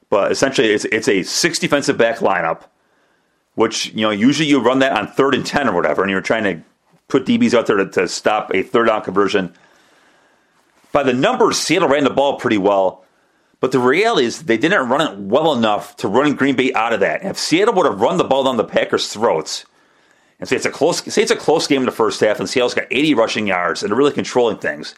but 0.08 0.30
essentially 0.30 0.68
it's 0.68 0.84
it's 0.86 1.08
a 1.08 1.22
six 1.22 1.58
defensive 1.58 1.98
back 1.98 2.18
lineup, 2.18 2.62
which 3.54 3.92
you 3.92 4.02
know 4.02 4.10
usually 4.10 4.48
you 4.48 4.60
run 4.60 4.78
that 4.80 4.92
on 4.92 5.08
third 5.08 5.34
and 5.34 5.44
ten 5.44 5.68
or 5.68 5.74
whatever, 5.74 6.02
and 6.02 6.10
you're 6.10 6.20
trying 6.20 6.44
to 6.44 6.62
put 7.08 7.24
DBs 7.24 7.54
out 7.54 7.66
there 7.66 7.78
to, 7.78 7.86
to 7.86 8.06
stop 8.06 8.54
a 8.54 8.62
third 8.62 8.86
down 8.86 9.02
conversion 9.02 9.52
by 10.92 11.02
the 11.02 11.12
numbers, 11.12 11.58
Seattle 11.58 11.88
ran 11.88 12.04
the 12.04 12.10
ball 12.10 12.38
pretty 12.38 12.58
well. 12.58 13.04
But 13.60 13.72
the 13.72 13.80
reality 13.80 14.26
is 14.26 14.44
they 14.44 14.56
didn't 14.56 14.88
run 14.88 15.00
it 15.00 15.18
well 15.18 15.52
enough 15.52 15.96
to 15.96 16.08
run 16.08 16.34
Green 16.34 16.54
Bay 16.54 16.72
out 16.74 16.92
of 16.92 17.00
that. 17.00 17.20
And 17.22 17.30
if 17.30 17.38
Seattle 17.38 17.74
would 17.74 17.86
have 17.86 18.00
run 18.00 18.16
the 18.16 18.24
ball 18.24 18.44
down 18.44 18.56
the 18.56 18.64
Packers' 18.64 19.12
throats, 19.12 19.64
and 20.38 20.48
say 20.48 20.56
it's 20.56 20.66
a 20.66 20.70
close 20.70 21.02
say 21.12 21.22
it's 21.22 21.30
a 21.30 21.36
close 21.36 21.66
game 21.66 21.82
in 21.82 21.86
the 21.86 21.92
first 21.92 22.20
half, 22.20 22.38
and 22.38 22.48
Seattle's 22.48 22.74
got 22.74 22.86
80 22.90 23.14
rushing 23.14 23.46
yards 23.46 23.82
and 23.82 23.90
they're 23.90 23.98
really 23.98 24.12
controlling 24.12 24.58
things, 24.58 24.94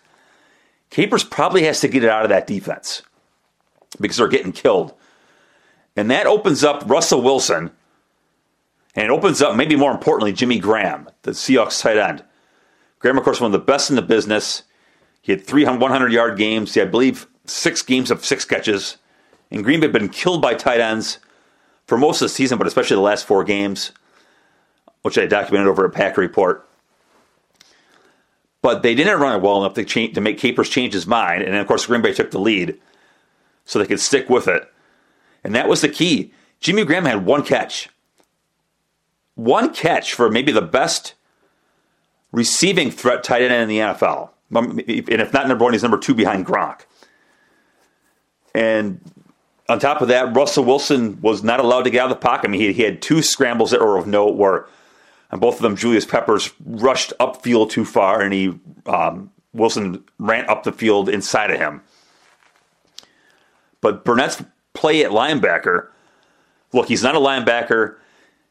Capers 0.90 1.24
probably 1.24 1.62
has 1.64 1.80
to 1.80 1.88
get 1.88 2.04
it 2.04 2.10
out 2.10 2.24
of 2.24 2.30
that 2.30 2.46
defense 2.46 3.02
because 4.00 4.16
they're 4.16 4.28
getting 4.28 4.52
killed. 4.52 4.92
And 5.96 6.10
that 6.10 6.26
opens 6.26 6.62
up 6.62 6.88
Russell 6.88 7.22
Wilson, 7.22 7.70
and 8.94 9.04
it 9.04 9.10
opens 9.10 9.42
up, 9.42 9.56
maybe 9.56 9.76
more 9.76 9.90
importantly, 9.90 10.32
Jimmy 10.32 10.58
Graham, 10.58 11.08
the 11.22 11.32
Seahawks 11.32 11.80
tight 11.80 11.96
end. 11.96 12.24
Graham, 12.98 13.18
of 13.18 13.24
course, 13.24 13.40
one 13.40 13.52
of 13.52 13.52
the 13.52 13.64
best 13.64 13.90
in 13.90 13.96
the 13.96 14.02
business. 14.02 14.62
He 15.22 15.32
had 15.32 15.44
three 15.44 15.64
100 15.64 16.12
yard 16.12 16.38
games. 16.38 16.74
He 16.74 16.80
had, 16.80 16.88
I 16.88 16.90
believe, 16.90 17.26
six 17.44 17.82
games 17.82 18.10
of 18.10 18.24
six 18.24 18.44
catches. 18.44 18.96
And 19.50 19.64
Green 19.64 19.80
Bay 19.80 19.86
had 19.86 19.92
been 19.92 20.08
killed 20.08 20.42
by 20.42 20.54
tight 20.54 20.80
ends 20.80 21.18
for 21.86 21.98
most 21.98 22.20
of 22.22 22.26
the 22.26 22.34
season, 22.34 22.58
but 22.58 22.66
especially 22.66 22.96
the 22.96 23.02
last 23.02 23.26
four 23.26 23.42
games, 23.42 23.92
which 25.02 25.18
I 25.18 25.26
documented 25.26 25.68
over 25.68 25.86
at 25.86 25.92
Packer 25.92 26.20
Report. 26.20 26.66
But 28.62 28.82
they 28.82 28.94
didn't 28.94 29.20
run 29.20 29.36
it 29.36 29.42
well 29.42 29.58
enough 29.58 29.74
to, 29.74 29.84
change, 29.84 30.14
to 30.14 30.20
make 30.20 30.38
Capers 30.38 30.68
change 30.68 30.92
his 30.92 31.06
mind. 31.06 31.42
And 31.42 31.54
then, 31.54 31.60
of 31.60 31.66
course, 31.66 31.86
Green 31.86 32.02
Bay 32.02 32.12
took 32.12 32.30
the 32.30 32.38
lead 32.38 32.78
so 33.64 33.78
they 33.78 33.86
could 33.86 34.00
stick 34.00 34.28
with 34.28 34.48
it. 34.48 34.70
And 35.42 35.54
that 35.54 35.68
was 35.68 35.80
the 35.80 35.88
key. 35.88 36.32
Jimmy 36.60 36.84
Graham 36.84 37.06
had 37.06 37.24
one 37.24 37.42
catch. 37.42 37.88
One 39.34 39.72
catch 39.72 40.12
for 40.12 40.30
maybe 40.30 40.52
the 40.52 40.60
best 40.60 41.14
receiving 42.32 42.90
threat 42.90 43.24
tight 43.24 43.42
end 43.42 43.54
in 43.54 43.68
the 43.68 43.78
NFL 43.78 44.30
and 44.50 44.80
if 44.86 45.32
not 45.32 45.48
number 45.48 45.64
one, 45.64 45.72
he's 45.72 45.82
number 45.82 45.98
two 45.98 46.14
behind 46.14 46.46
Gronk. 46.46 46.80
And 48.54 49.00
on 49.68 49.78
top 49.78 50.02
of 50.02 50.08
that, 50.08 50.34
Russell 50.34 50.64
Wilson 50.64 51.20
was 51.20 51.44
not 51.44 51.60
allowed 51.60 51.82
to 51.82 51.90
get 51.90 52.00
out 52.00 52.10
of 52.10 52.16
the 52.16 52.20
pocket. 52.20 52.48
I 52.48 52.50
mean, 52.50 52.60
he, 52.60 52.72
he 52.72 52.82
had 52.82 53.00
two 53.00 53.22
scrambles 53.22 53.70
that 53.70 53.80
were 53.80 53.96
of 53.96 54.06
note 54.06 54.36
where 54.36 54.66
on 55.32 55.38
both 55.38 55.56
of 55.56 55.62
them, 55.62 55.76
Julius 55.76 56.04
Peppers 56.04 56.50
rushed 56.64 57.12
upfield 57.20 57.70
too 57.70 57.84
far, 57.84 58.20
and 58.20 58.32
he 58.32 58.58
um, 58.86 59.30
Wilson 59.52 60.04
ran 60.18 60.48
up 60.48 60.64
the 60.64 60.72
field 60.72 61.08
inside 61.08 61.50
of 61.50 61.58
him. 61.58 61.82
But 63.80 64.04
Burnett's 64.04 64.42
play 64.74 65.04
at 65.04 65.10
linebacker, 65.10 65.88
look, 66.72 66.88
he's 66.88 67.02
not 67.02 67.14
a 67.14 67.20
linebacker. 67.20 67.96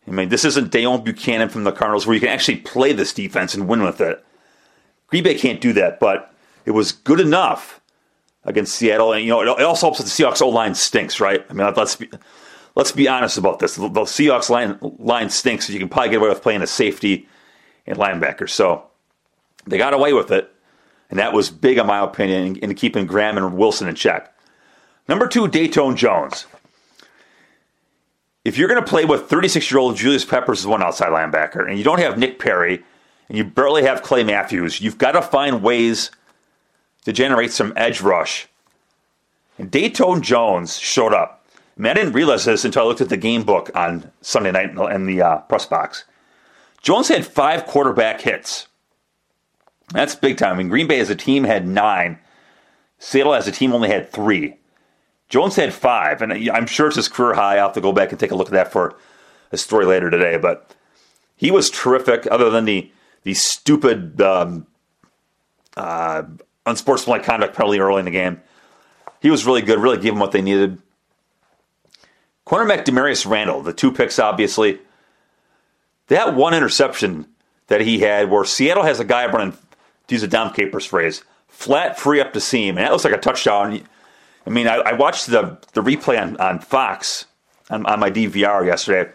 I 0.08 0.12
mean, 0.12 0.30
this 0.30 0.46
isn't 0.46 0.72
Deone 0.72 1.06
Bucannon 1.06 1.52
from 1.52 1.66
the 1.66 1.72
Cardinals 1.72 2.08
where 2.08 2.16
you 2.16 2.20
can 2.20 2.30
actually 2.30 2.58
play 2.58 2.94
this 2.94 3.14
defense 3.14 3.54
and 3.54 3.68
win 3.68 3.84
with 3.84 4.02
it. 4.02 4.26
Green 5.08 5.24
Bay 5.24 5.36
can't 5.36 5.62
do 5.62 5.74
that, 5.74 6.00
but 6.00 6.34
it 6.66 6.72
was 6.72 6.92
good 6.92 7.20
enough 7.20 7.82
against 8.44 8.76
Seattle. 8.76 9.14
And, 9.14 9.24
you 9.24 9.30
know, 9.30 9.42
it 9.42 9.64
also 9.64 9.88
helps 9.88 10.00
that 10.00 10.06
the 10.06 10.10
Seahawks 10.10 10.42
O 10.42 10.50
line 10.50 10.74
stinks, 10.74 11.20
right? 11.20 11.46
I 11.50 11.54
mean, 11.54 11.72
let's 11.76 11.96
be, 11.96 12.10
let's 12.76 12.92
be 12.92 13.08
honest 13.08 13.38
about 13.38 13.60
this. 13.60 13.76
The, 13.76 13.90
Seahawks 13.90 14.50
line, 14.50 14.78
line 14.82 15.30
stinks, 15.30 15.70
you 15.70 15.80
can 15.80 15.90
probably 15.90 16.10
get 16.10 16.20
away 16.20 16.30
with 16.30 16.42
playing 16.42 16.62
a 16.62 16.68
safety 16.68 17.28
and 17.86 17.98
linebacker. 17.98 18.50
So 18.50 18.86
they 19.66 19.78
got 19.78 19.94
away 19.94 20.14
with 20.14 20.32
it, 20.32 20.52
and 21.10 21.20
that 21.20 21.34
was 21.34 21.50
big, 21.50 21.78
in 21.78 21.88
my 21.88 22.04
opinion, 22.04 22.58
in, 22.58 22.70
in 22.72 22.76
keeping 22.76 23.06
Graham 23.06 23.38
and 23.38 23.58
Wilson 23.58 23.88
in 23.88 23.96
check. 23.96 24.34
Number 25.08 25.28
two, 25.28 25.48
Datone 25.48 25.96
Jones. 25.96 26.46
If 28.46 28.58
you're 28.58 28.70
going 28.70 28.84
to 28.84 28.90
play 28.90 29.06
with 29.06 29.30
36 29.30 29.70
year 29.70 29.80
old 29.80 29.98
Julius 29.98 30.24
Peppers 30.24 30.60
as 30.60 30.68
one 30.68 30.82
outside 30.82 31.10
linebacker, 31.10 31.68
and 31.68 31.78
you 31.78 31.84
don't 31.84 32.00
have 32.00 32.18
Nick 32.18 32.40
Perry 32.40 32.84
and 33.28 33.38
you 33.38 33.44
barely 33.44 33.84
have 33.84 34.02
Clay 34.02 34.24
Matthews, 34.24 34.82
you've 34.82 34.98
got 34.98 35.12
to 35.12 35.22
find 35.22 35.62
ways 35.62 36.10
to 37.06 37.14
generate 37.14 37.52
some 37.52 37.74
edge 37.76 38.02
rush 38.02 38.48
And 39.58 39.72
Datone 39.72 40.22
Jones 40.22 40.78
showed 40.78 41.14
up. 41.14 41.39
I 41.80 41.82
mean, 41.82 41.92
I 41.92 41.94
didn't 41.94 42.12
realize 42.12 42.44
this 42.44 42.66
until 42.66 42.84
I 42.84 42.86
looked 42.88 43.00
at 43.00 43.08
the 43.08 43.16
game 43.16 43.44
book 43.44 43.72
on 43.74 44.12
Sunday 44.20 44.52
night 44.52 44.72
in 44.94 45.06
the 45.06 45.22
uh, 45.22 45.38
press 45.38 45.66
box. 45.66 46.04
Jones 46.82 47.08
had 47.08 47.26
five 47.26 47.66
quarterback 47.66 48.20
hits. 48.20 48.68
That's 49.94 50.14
big 50.14 50.38
time. 50.38 50.56
I 50.56 50.58
mean, 50.58 50.68
Green 50.68 50.88
Bay 50.88 51.00
as 51.00 51.10
a 51.10 51.16
team 51.16 51.46
had 51.46 51.66
nine. 51.66 52.20
Seattle 53.00 53.34
as 53.34 53.48
a 53.48 53.52
team 53.54 53.72
only 53.72 53.88
had 53.88 54.12
three. 54.12 54.58
Jones 55.30 55.56
had 55.56 55.74
five, 55.74 56.22
and 56.22 56.34
I'm 56.50 56.68
sure 56.68 56.88
it's 56.88 56.98
his 56.98 57.08
career 57.08 57.34
high. 57.36 57.58
I'll 57.58 57.68
have 57.68 57.74
to 57.76 57.82
go 57.82 57.94
back 57.94 58.12
and 58.12 58.20
take 58.20 58.32
a 58.32 58.36
look 58.36 58.48
at 58.48 58.54
that 58.54 58.74
for 58.74 58.98
a 59.54 59.58
story 59.58 59.86
later 59.86 60.10
today. 60.10 60.38
But 60.38 60.76
he 61.38 61.50
was 61.50 61.70
terrific, 61.70 62.28
other 62.30 62.50
than 62.50 62.66
the 62.66 62.92
the 63.24 63.34
stupid 63.34 64.22
um, 64.22 64.68
uh, 65.78 66.24
unsportsmanlike 66.66 67.24
conduct 67.24 67.56
penalty 67.56 67.80
early 67.80 68.00
in 68.00 68.06
the 68.06 68.12
game. 68.12 68.42
He 69.22 69.30
was 69.30 69.46
really 69.46 69.62
good, 69.62 69.80
really 69.80 69.98
gave 69.98 70.14
them 70.14 70.20
what 70.20 70.32
they 70.32 70.42
needed. 70.42 70.82
Cornerback 72.50 72.84
Damarious 72.84 73.30
Randall, 73.30 73.62
the 73.62 73.74
two 73.74 73.92
picks, 73.92 74.18
obviously. 74.18 74.80
That 76.08 76.34
one 76.34 76.56
interception 76.56 77.28
that 77.68 77.82
he 77.82 78.00
had, 78.00 78.32
where 78.32 78.44
Seattle 78.44 78.82
has 78.82 79.00
a 79.00 79.06
guy 79.06 79.28
running, 79.28 79.52
to 79.52 80.16
use 80.16 80.24
a 80.24 80.28
Dom 80.28 80.52
Capers 80.52 80.84
phrase, 80.84 81.24
flat 81.48 82.00
free 82.00 82.20
up 82.20 82.34
the 82.34 82.42
seam, 82.42 82.76
and 82.76 82.84
that 82.84 82.92
looks 82.92 83.04
like 83.04 83.14
a 83.14 83.20
touchdown. 83.20 83.80
I 84.48 84.50
mean, 84.50 84.68
I, 84.68 84.78
I 84.78 84.94
watched 84.94 85.28
the, 85.28 85.60
the 85.74 85.82
replay 85.82 86.20
on, 86.20 86.38
on 86.38 86.58
Fox 86.58 87.28
on, 87.70 87.86
on 87.86 88.00
my 88.00 88.10
DVR 88.10 88.66
yesterday, 88.66 89.12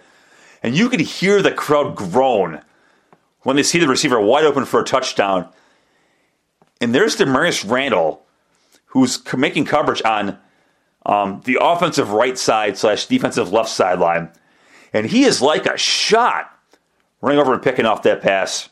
and 0.62 0.76
you 0.76 0.88
could 0.88 1.00
hear 1.00 1.42
the 1.42 1.50
crowd 1.50 1.96
groan 1.96 2.60
when 3.40 3.56
they 3.56 3.64
see 3.64 3.80
the 3.80 3.88
receiver 3.88 4.20
wide 4.20 4.44
open 4.44 4.64
for 4.64 4.78
a 4.78 4.84
touchdown. 4.84 5.48
And 6.80 6.94
there's 6.94 7.16
Damarious 7.16 7.68
Randall, 7.68 8.24
who's 8.86 9.20
making 9.34 9.64
coverage 9.64 10.02
on 10.04 10.38
um, 11.06 11.42
the 11.44 11.58
offensive 11.60 12.10
right 12.10 12.38
side 12.38 12.78
slash 12.78 13.06
defensive 13.06 13.52
left 13.52 13.68
sideline. 13.68 14.30
And 14.92 15.06
he 15.06 15.24
is 15.24 15.42
like 15.42 15.66
a 15.66 15.76
shot 15.76 16.50
running 17.20 17.38
over 17.38 17.54
and 17.54 17.62
picking 17.62 17.86
off 17.86 18.02
that 18.02 18.22
pass. 18.22 18.68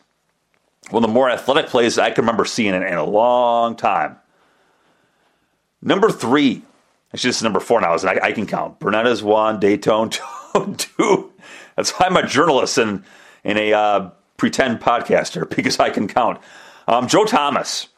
One 0.90 1.02
of 1.02 1.08
the 1.08 1.14
more 1.14 1.30
athletic 1.30 1.66
plays 1.66 1.98
I 1.98 2.10
can 2.10 2.22
remember 2.22 2.44
seeing 2.44 2.74
in, 2.74 2.82
in 2.82 2.94
a 2.94 3.04
long 3.04 3.76
time. 3.76 4.16
Number 5.80 6.10
three, 6.10 6.62
actually, 7.12 7.28
this 7.28 7.36
is 7.36 7.42
number 7.42 7.60
four 7.60 7.80
now, 7.80 7.94
and 7.94 8.04
I, 8.08 8.20
I 8.22 8.32
can 8.32 8.46
count. 8.46 8.76
Is 8.80 9.22
one, 9.22 9.60
Datone 9.60 10.10
two. 10.78 11.32
That's 11.76 11.90
why 11.92 12.06
I'm 12.06 12.16
a 12.16 12.26
journalist 12.26 12.78
and, 12.78 13.04
and 13.42 13.58
a 13.58 13.72
uh, 13.72 14.10
pretend 14.36 14.80
podcaster, 14.80 15.48
because 15.56 15.80
I 15.80 15.90
can 15.90 16.08
count. 16.08 16.40
Um, 16.86 17.08
Joe 17.08 17.24
Thomas, 17.24 17.88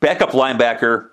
backup 0.00 0.30
linebacker, 0.30 1.10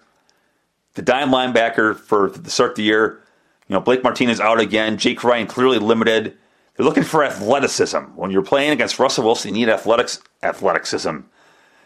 the 0.93 1.01
dime 1.01 1.29
linebacker 1.29 1.95
for 1.95 2.29
the 2.29 2.49
start 2.49 2.71
of 2.71 2.75
the 2.77 2.83
year. 2.83 3.21
You 3.67 3.75
know, 3.75 3.79
Blake 3.79 4.03
Martinez 4.03 4.39
out 4.39 4.59
again. 4.59 4.97
Jake 4.97 5.23
Ryan 5.23 5.47
clearly 5.47 5.79
limited. 5.79 6.37
They're 6.75 6.85
looking 6.85 7.03
for 7.03 7.23
athleticism. 7.23 7.97
When 8.15 8.31
you're 8.31 8.41
playing 8.41 8.71
against 8.71 8.99
Russell 8.99 9.23
Wilson, 9.23 9.55
you 9.55 9.65
need 9.65 9.71
athletics, 9.71 10.19
athleticism. 10.43 11.19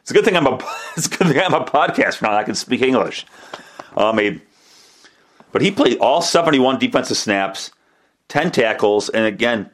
It's 0.01 0.11
a 0.11 0.13
good 0.13 0.25
thing 0.25 0.37
I'm 0.37 0.47
a 0.47 0.55
it's 0.97 1.07
a 1.07 1.09
good 1.09 1.27
thing 1.27 1.39
I'm 1.39 1.53
a 1.53 1.65
podcast 1.65 2.21
now. 2.21 2.35
I 2.35 2.43
can 2.43 2.55
speak 2.55 2.81
English. 2.81 3.25
Um, 3.97 4.19
a, 4.19 4.41
but 5.51 5.61
he 5.61 5.71
played 5.71 5.97
all 5.99 6.21
71 6.21 6.79
defensive 6.79 7.17
snaps, 7.17 7.71
10 8.27 8.51
tackles, 8.51 9.09
and 9.09 9.25
again, 9.25 9.69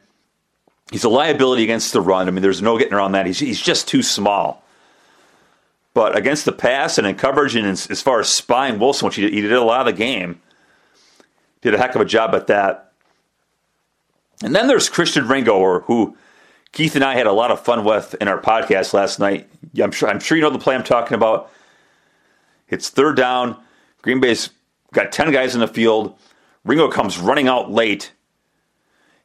he's 0.92 1.04
a 1.04 1.08
liability 1.08 1.64
against 1.64 1.92
the 1.92 2.00
run. 2.00 2.28
I 2.28 2.30
mean, 2.30 2.42
there's 2.42 2.62
no 2.62 2.78
getting 2.78 2.94
around 2.94 3.12
that. 3.12 3.26
He's, 3.26 3.40
he's 3.40 3.60
just 3.60 3.88
too 3.88 4.02
small. 4.02 4.61
But 5.94 6.16
against 6.16 6.44
the 6.44 6.52
pass 6.52 6.96
and 6.96 7.06
in 7.06 7.16
coverage 7.16 7.54
and 7.54 7.66
as 7.66 8.02
far 8.02 8.20
as 8.20 8.28
spying 8.28 8.78
Wilson, 8.78 9.06
which 9.06 9.16
he 9.16 9.22
did, 9.22 9.34
he 9.34 9.40
did 9.42 9.52
a 9.52 9.62
lot 9.62 9.80
of 9.80 9.86
the 9.86 9.92
game, 9.92 10.40
did 11.60 11.74
a 11.74 11.78
heck 11.78 11.94
of 11.94 12.00
a 12.00 12.06
job 12.06 12.34
at 12.34 12.46
that. 12.46 12.92
And 14.42 14.54
then 14.54 14.66
there's 14.66 14.88
Christian 14.88 15.28
Ringo, 15.28 15.80
who 15.80 16.16
Keith 16.72 16.96
and 16.96 17.04
I 17.04 17.14
had 17.14 17.26
a 17.26 17.32
lot 17.32 17.50
of 17.50 17.60
fun 17.60 17.84
with 17.84 18.14
in 18.20 18.28
our 18.28 18.40
podcast 18.40 18.94
last 18.94 19.18
night. 19.18 19.48
I'm 19.80 19.92
sure 19.92 20.08
I'm 20.08 20.18
sure 20.18 20.36
you 20.36 20.42
know 20.42 20.50
the 20.50 20.58
play 20.58 20.74
I'm 20.74 20.82
talking 20.82 21.14
about. 21.14 21.50
It's 22.68 22.88
third 22.88 23.16
down. 23.16 23.62
Green 24.00 24.20
Bay's 24.20 24.50
got 24.92 25.12
10 25.12 25.30
guys 25.30 25.54
in 25.54 25.60
the 25.60 25.68
field. 25.68 26.18
Ringo 26.64 26.90
comes 26.90 27.18
running 27.18 27.46
out 27.46 27.70
late. 27.70 28.12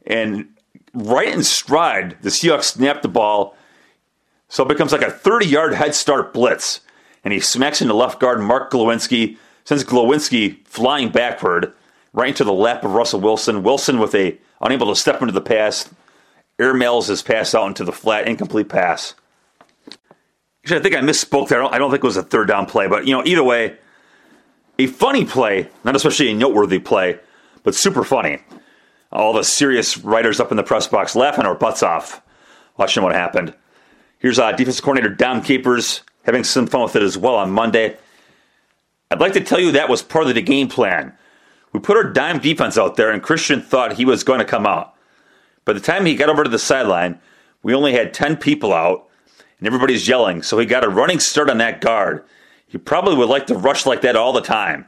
And 0.05 0.49
right 0.93 1.29
in 1.29 1.43
stride, 1.43 2.17
the 2.21 2.29
Seahawks 2.29 2.63
snap 2.65 3.01
the 3.01 3.07
ball. 3.07 3.55
So 4.49 4.63
it 4.63 4.69
becomes 4.69 4.91
like 4.91 5.01
a 5.01 5.11
30 5.11 5.47
yard 5.47 5.73
head 5.73 5.95
start 5.95 6.33
blitz. 6.33 6.81
And 7.23 7.33
he 7.33 7.39
smacks 7.39 7.81
into 7.81 7.93
left 7.93 8.19
guard 8.19 8.39
Mark 8.39 8.71
Glowinski, 8.71 9.37
sends 9.65 9.83
Glowinski 9.83 10.65
flying 10.65 11.09
backward 11.09 11.73
right 12.13 12.29
into 12.29 12.43
the 12.43 12.53
lap 12.53 12.83
of 12.83 12.93
Russell 12.93 13.19
Wilson. 13.19 13.63
Wilson 13.63 13.99
with 13.99 14.15
a 14.15 14.37
unable 14.61 14.87
to 14.87 14.95
step 14.95 15.21
into 15.21 15.33
the 15.33 15.41
pass, 15.41 15.89
airmails 16.59 17.07
his 17.07 17.21
pass 17.21 17.53
out 17.53 17.67
into 17.67 17.83
the 17.83 17.91
flat, 17.91 18.27
incomplete 18.27 18.69
pass. 18.69 19.13
Actually, 20.63 20.79
I 20.79 20.83
think 20.83 20.95
I 20.95 20.99
misspoke 21.01 21.49
there. 21.49 21.59
I 21.59 21.63
don't, 21.63 21.73
I 21.75 21.77
don't 21.77 21.91
think 21.91 22.03
it 22.03 22.07
was 22.07 22.17
a 22.17 22.23
third 22.23 22.47
down 22.47 22.65
play, 22.65 22.87
but 22.87 23.05
you 23.05 23.13
know, 23.13 23.23
either 23.25 23.43
way, 23.43 23.77
a 24.79 24.87
funny 24.87 25.25
play, 25.25 25.69
not 25.83 25.95
especially 25.95 26.29
a 26.29 26.33
noteworthy 26.33 26.79
play, 26.79 27.19
but 27.63 27.75
super 27.75 28.03
funny. 28.03 28.39
All 29.11 29.33
the 29.33 29.43
serious 29.43 29.97
writers 29.97 30.39
up 30.39 30.51
in 30.51 30.57
the 30.57 30.63
press 30.63 30.87
box 30.87 31.15
laughing 31.15 31.45
our 31.45 31.55
butts 31.55 31.83
off 31.83 32.21
watching 32.77 33.03
what 33.03 33.13
happened. 33.13 33.53
Here's 34.19 34.39
uh, 34.39 34.51
defensive 34.51 34.83
coordinator 34.83 35.13
Dom 35.13 35.41
Capers 35.41 36.01
having 36.23 36.43
some 36.43 36.67
fun 36.67 36.83
with 36.83 36.95
it 36.95 37.03
as 37.03 37.17
well 37.17 37.35
on 37.35 37.51
Monday. 37.51 37.97
I'd 39.11 39.21
like 39.21 39.33
to 39.33 39.41
tell 39.41 39.59
you 39.59 39.71
that 39.71 39.89
was 39.89 40.01
part 40.01 40.27
of 40.27 40.35
the 40.35 40.41
game 40.41 40.67
plan. 40.67 41.13
We 41.71 41.79
put 41.79 41.97
our 41.97 42.11
dime 42.11 42.39
defense 42.39 42.77
out 42.77 42.95
there, 42.95 43.11
and 43.11 43.21
Christian 43.21 43.61
thought 43.61 43.93
he 43.93 44.05
was 44.05 44.23
going 44.23 44.39
to 44.39 44.45
come 44.45 44.65
out. 44.65 44.95
By 45.65 45.73
the 45.73 45.79
time 45.79 46.05
he 46.05 46.15
got 46.15 46.29
over 46.29 46.43
to 46.43 46.49
the 46.49 46.59
sideline, 46.59 47.19
we 47.61 47.73
only 47.73 47.93
had 47.93 48.13
10 48.13 48.37
people 48.37 48.73
out, 48.73 49.07
and 49.59 49.67
everybody's 49.67 50.07
yelling, 50.07 50.41
so 50.41 50.57
he 50.57 50.65
got 50.65 50.83
a 50.83 50.89
running 50.89 51.19
start 51.19 51.49
on 51.49 51.59
that 51.59 51.81
guard. 51.81 52.23
He 52.67 52.77
probably 52.77 53.15
would 53.15 53.29
like 53.29 53.47
to 53.47 53.55
rush 53.55 53.85
like 53.85 54.01
that 54.01 54.15
all 54.15 54.33
the 54.33 54.41
time. 54.41 54.85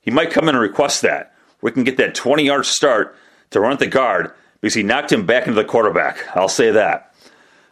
He 0.00 0.10
might 0.10 0.30
come 0.30 0.48
in 0.48 0.54
and 0.54 0.62
request 0.62 1.02
that. 1.02 1.34
We 1.60 1.72
can 1.72 1.84
get 1.84 1.96
that 1.98 2.14
20 2.14 2.44
yard 2.44 2.66
start 2.66 3.16
to 3.50 3.60
run 3.60 3.72
at 3.72 3.78
the 3.78 3.86
guard 3.86 4.32
because 4.60 4.74
he 4.74 4.82
knocked 4.82 5.12
him 5.12 5.26
back 5.26 5.46
into 5.46 5.60
the 5.60 5.68
quarterback. 5.68 6.24
I'll 6.36 6.48
say 6.48 6.70
that. 6.70 7.05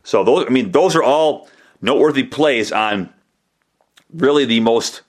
So 0.05 0.23
those, 0.23 0.47
I 0.47 0.51
mean, 0.51 0.71
those 0.71 0.95
are 0.95 1.03
all 1.03 1.49
noteworthy 1.83 2.23
plays 2.23 2.71
on 2.71 3.13
really 4.13 4.45
the 4.45 4.61
most 4.61 5.03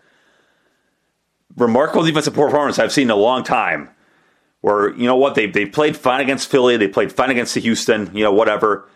remarkable 1.55 2.03
defensive 2.03 2.34
performance 2.34 2.79
I've 2.79 2.91
seen 2.91 3.08
in 3.08 3.12
a 3.12 3.15
long 3.15 3.43
time. 3.43 3.89
Where 4.62 4.95
you 4.95 5.05
know 5.05 5.15
what 5.15 5.36
they 5.36 5.45
they 5.45 5.67
played 5.67 5.95
fine 5.95 6.21
against 6.21 6.49
Philly, 6.49 6.75
they 6.75 6.88
played 6.88 7.12
fine 7.12 7.29
against 7.29 7.53
the 7.53 7.62
Houston, 7.62 8.10
you 8.15 8.23
know 8.23 8.34
whatever. 8.34 8.89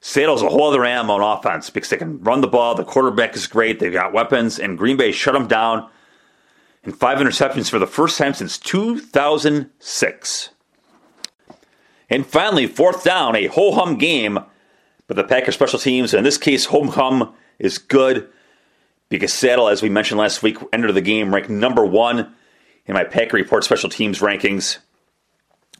Seattle's 0.00 0.40
a 0.40 0.48
whole 0.48 0.68
other 0.68 0.82
animal 0.82 1.16
on 1.16 1.38
offense 1.38 1.68
because 1.68 1.90
they 1.90 1.98
can 1.98 2.22
run 2.22 2.40
the 2.40 2.48
ball. 2.48 2.74
The 2.74 2.84
quarterback 2.84 3.36
is 3.36 3.46
great. 3.46 3.80
They've 3.80 3.92
got 3.92 4.14
weapons, 4.14 4.58
and 4.58 4.78
Green 4.78 4.96
Bay 4.96 5.12
shut 5.12 5.34
them 5.34 5.46
down. 5.46 5.90
in 6.82 6.92
five 6.92 7.18
interceptions 7.18 7.68
for 7.68 7.78
the 7.78 7.86
first 7.86 8.16
time 8.16 8.32
since 8.32 8.56
2006. 8.56 10.48
And 12.08 12.26
finally, 12.26 12.66
fourth 12.66 13.04
down, 13.04 13.36
a 13.36 13.48
ho 13.48 13.72
hum 13.72 13.98
game. 13.98 14.38
But 15.10 15.16
the 15.16 15.24
Packers 15.24 15.56
special 15.56 15.80
teams, 15.80 16.14
in 16.14 16.22
this 16.22 16.38
case, 16.38 16.66
home 16.66 16.86
hum 16.86 17.34
is 17.58 17.78
good 17.78 18.28
because 19.08 19.32
Seattle, 19.32 19.66
as 19.66 19.82
we 19.82 19.88
mentioned 19.88 20.20
last 20.20 20.40
week, 20.40 20.56
entered 20.72 20.92
the 20.92 21.00
game 21.00 21.34
ranked 21.34 21.50
number 21.50 21.84
one 21.84 22.32
in 22.86 22.94
my 22.94 23.02
Packer 23.02 23.36
Report 23.36 23.64
special 23.64 23.90
teams 23.90 24.20
rankings. 24.20 24.78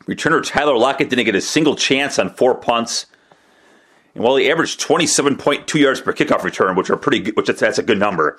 Returner 0.08 0.44
Tyler 0.44 0.76
Lockett 0.76 1.10
didn't 1.10 1.26
get 1.26 1.36
a 1.36 1.40
single 1.40 1.76
chance 1.76 2.18
on 2.18 2.30
four 2.30 2.56
punts. 2.56 3.06
And 4.16 4.24
while 4.24 4.34
he 4.34 4.50
averaged 4.50 4.80
27.2 4.80 5.78
yards 5.78 6.00
per 6.00 6.12
kickoff 6.12 6.42
return, 6.42 6.74
which 6.74 6.90
are 6.90 6.96
pretty 6.96 7.20
good, 7.20 7.36
which 7.36 7.46
that's 7.46 7.78
a 7.78 7.84
good 7.84 8.00
number. 8.00 8.36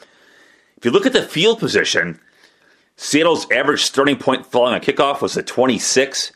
If 0.75 0.83
you 0.83 0.91
look 0.91 1.05
at 1.05 1.13
the 1.13 1.23
field 1.23 1.59
position, 1.59 2.19
Seattle's 2.97 3.49
average 3.49 3.83
starting 3.83 4.17
point 4.17 4.45
following 4.45 4.75
a 4.75 4.81
kickoff 4.81 5.21
was 5.21 5.37
a 5.37 5.41
26. 5.41 6.33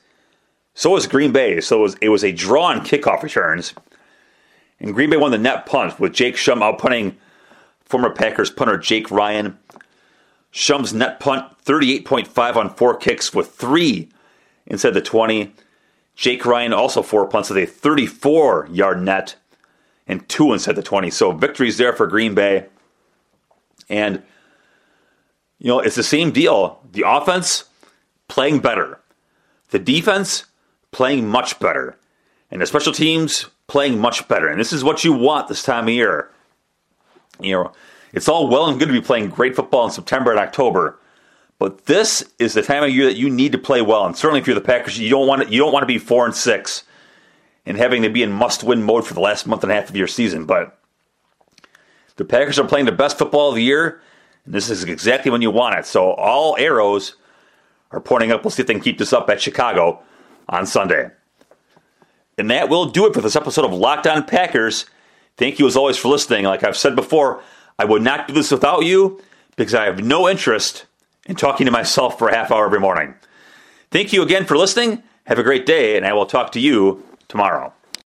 So 0.76 0.92
was 0.92 1.08
Green 1.08 1.34
Bay. 1.34 1.60
So 1.60 1.80
it 1.80 1.82
was, 1.82 1.96
it 2.04 2.10
was 2.10 2.24
a 2.24 2.32
draw 2.32 2.68
on 2.68 2.86
kickoff 2.86 3.22
returns. 3.22 3.74
And 4.80 4.94
Green 4.94 5.10
Bay 5.10 5.18
won 5.18 5.32
the 5.32 5.38
net 5.38 5.66
punt 5.66 6.00
with 6.00 6.14
Jake 6.14 6.36
Schum 6.36 6.60
outpunting 6.60 7.16
former 7.86 8.10
Packers 8.10 8.50
punter 8.50 8.78
Jake 8.78 9.10
Ryan. 9.10 9.58
Schum's 10.52 10.94
net 10.94 11.20
punt 11.20 11.46
38.5 11.66 12.56
on 12.56 12.74
four 12.74 12.96
kicks 12.96 13.34
with 13.34 13.52
three 13.52 14.10
inside 14.66 14.92
the 14.92 15.02
20. 15.02 15.54
Jake 16.16 16.46
Ryan 16.46 16.74
also 16.74 17.02
four 17.02 17.28
punts 17.28 17.50
with 17.50 17.58
a 17.58 17.66
34 17.66 18.70
yard 18.72 19.02
net 19.02 19.36
and 20.08 20.28
two 20.30 20.54
inside 20.54 20.76
the 20.76 20.84
20. 20.84 21.10
So 21.10 21.32
victories 21.32 21.78
there 21.78 21.94
for 21.94 22.08
Green 22.08 22.36
Bay. 22.36 22.68
And, 23.90 24.24
you 25.60 25.68
know, 25.68 25.80
it's 25.80 25.96
the 25.96 26.04
same 26.04 26.32
deal. 26.32 26.80
The 26.92 27.04
offense 27.06 27.66
playing 28.28 28.60
better, 28.60 29.00
the 29.70 29.80
defense 29.80 30.46
playing 30.92 31.28
much 31.28 31.60
better, 31.60 31.98
and 32.50 32.62
the 32.62 32.66
special 32.66 32.94
teams 32.94 33.48
playing 33.68 34.00
much 34.00 34.28
better. 34.28 34.48
And 34.48 34.60
this 34.60 34.74
is 34.74 34.84
what 34.84 35.04
you 35.04 35.14
want 35.14 35.48
this 35.48 35.64
time 35.64 35.86
of 35.86 35.94
year. 35.94 36.30
You 37.40 37.52
know, 37.52 37.72
It's 38.16 38.30
all 38.30 38.48
well 38.48 38.68
and 38.68 38.80
good 38.80 38.88
to 38.88 38.94
be 38.94 39.02
playing 39.02 39.30
great 39.30 39.58
football 39.58 39.86
in 39.86 39.92
September 39.92 40.32
and 40.32 40.40
October, 40.40 40.98
but 41.60 41.86
this 41.86 42.24
is 42.40 42.54
the 42.54 42.62
time 42.62 42.84
of 42.84 42.90
year 42.90 43.06
that 43.08 43.18
you 43.18 43.30
need 43.30 43.52
to 43.52 43.58
play 43.58 43.82
well. 43.82 44.06
And 44.06 44.16
certainly, 44.16 44.40
if 44.40 44.48
you're 44.48 44.56
the 44.56 44.62
Packers, 44.62 44.98
you 44.98 45.10
don't 45.10 45.28
want 45.28 45.44
to, 45.44 45.50
you 45.50 45.60
don't 45.60 45.74
want 45.74 45.84
to 45.84 45.88
be 45.88 45.98
four 45.98 46.26
and 46.26 46.34
six 46.34 46.86
and 47.66 47.78
having 47.78 48.04
to 48.04 48.10
be 48.10 48.24
in 48.24 48.32
must-win 48.32 48.84
mode 48.84 49.06
for 49.06 49.14
the 49.14 49.20
last 49.20 49.46
month 49.46 49.64
and 49.64 49.72
a 49.72 49.76
half 49.76 49.90
of 49.90 49.98
your 49.98 50.08
season. 50.08 50.46
But 50.46 50.80
the 52.16 52.24
Packers 52.24 52.58
are 52.58 52.68
playing 52.68 52.86
the 52.86 52.94
best 52.94 53.18
football 53.18 53.50
of 53.50 53.56
the 53.56 53.64
year, 53.64 54.02
and 54.46 54.54
this 54.54 54.70
is 54.70 54.86
exactly 54.86 55.30
when 55.30 55.42
you 55.42 55.52
want 55.52 55.78
it. 55.78 55.86
So 55.86 56.12
all 56.12 56.56
arrows 56.58 57.18
are 57.92 58.00
pointing 58.00 58.32
up. 58.32 58.46
We'll 58.46 58.52
see 58.52 58.62
if 58.62 58.68
they 58.68 58.74
can 58.74 58.82
keep 58.82 58.98
this 58.98 59.12
up 59.12 59.30
at 59.30 59.42
Chicago 59.42 60.02
on 60.48 60.66
Sunday. 60.66 61.10
And 62.38 62.52
that 62.52 62.70
will 62.70 62.86
do 62.86 63.06
it 63.08 63.14
for 63.14 63.22
this 63.22 63.36
episode 63.36 63.66
of 63.66 63.74
Locked 63.74 64.08
On 64.08 64.24
Packers. 64.24 64.86
Thank 65.38 65.60
you 65.60 65.68
as 65.68 65.76
always 65.76 65.98
for 65.98 66.10
listening. 66.10 66.46
Like 66.46 66.64
I've 66.64 66.78
said 66.78 66.96
before, 66.96 67.42
I 67.80 67.86
would 67.86 68.02
not 68.02 68.28
do 68.28 68.34
this 68.34 68.52
without 68.52 68.86
you 68.86 69.22
because 69.56 69.74
I 69.74 69.86
have 69.86 70.04
no 70.04 70.28
interest 70.30 70.86
in 71.26 71.36
talking 71.36 71.66
to 71.66 71.72
myself 71.72 72.18
for 72.20 72.30
a 72.30 72.36
half 72.36 72.52
hour 72.52 72.66
every 72.66 72.80
morning. 72.80 73.16
Thank 73.92 74.14
you 74.14 74.22
again 74.22 74.46
for 74.46 74.58
listening. 74.58 75.04
Have 75.26 75.40
a 75.40 75.44
great 75.44 75.66
day, 75.66 75.98
and 75.98 76.06
I 76.06 76.14
will 76.14 76.26
talk 76.26 76.52
to 76.54 76.60
you 76.60 77.04
tomorrow. 77.28 77.74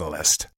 catalyst. 0.00 0.46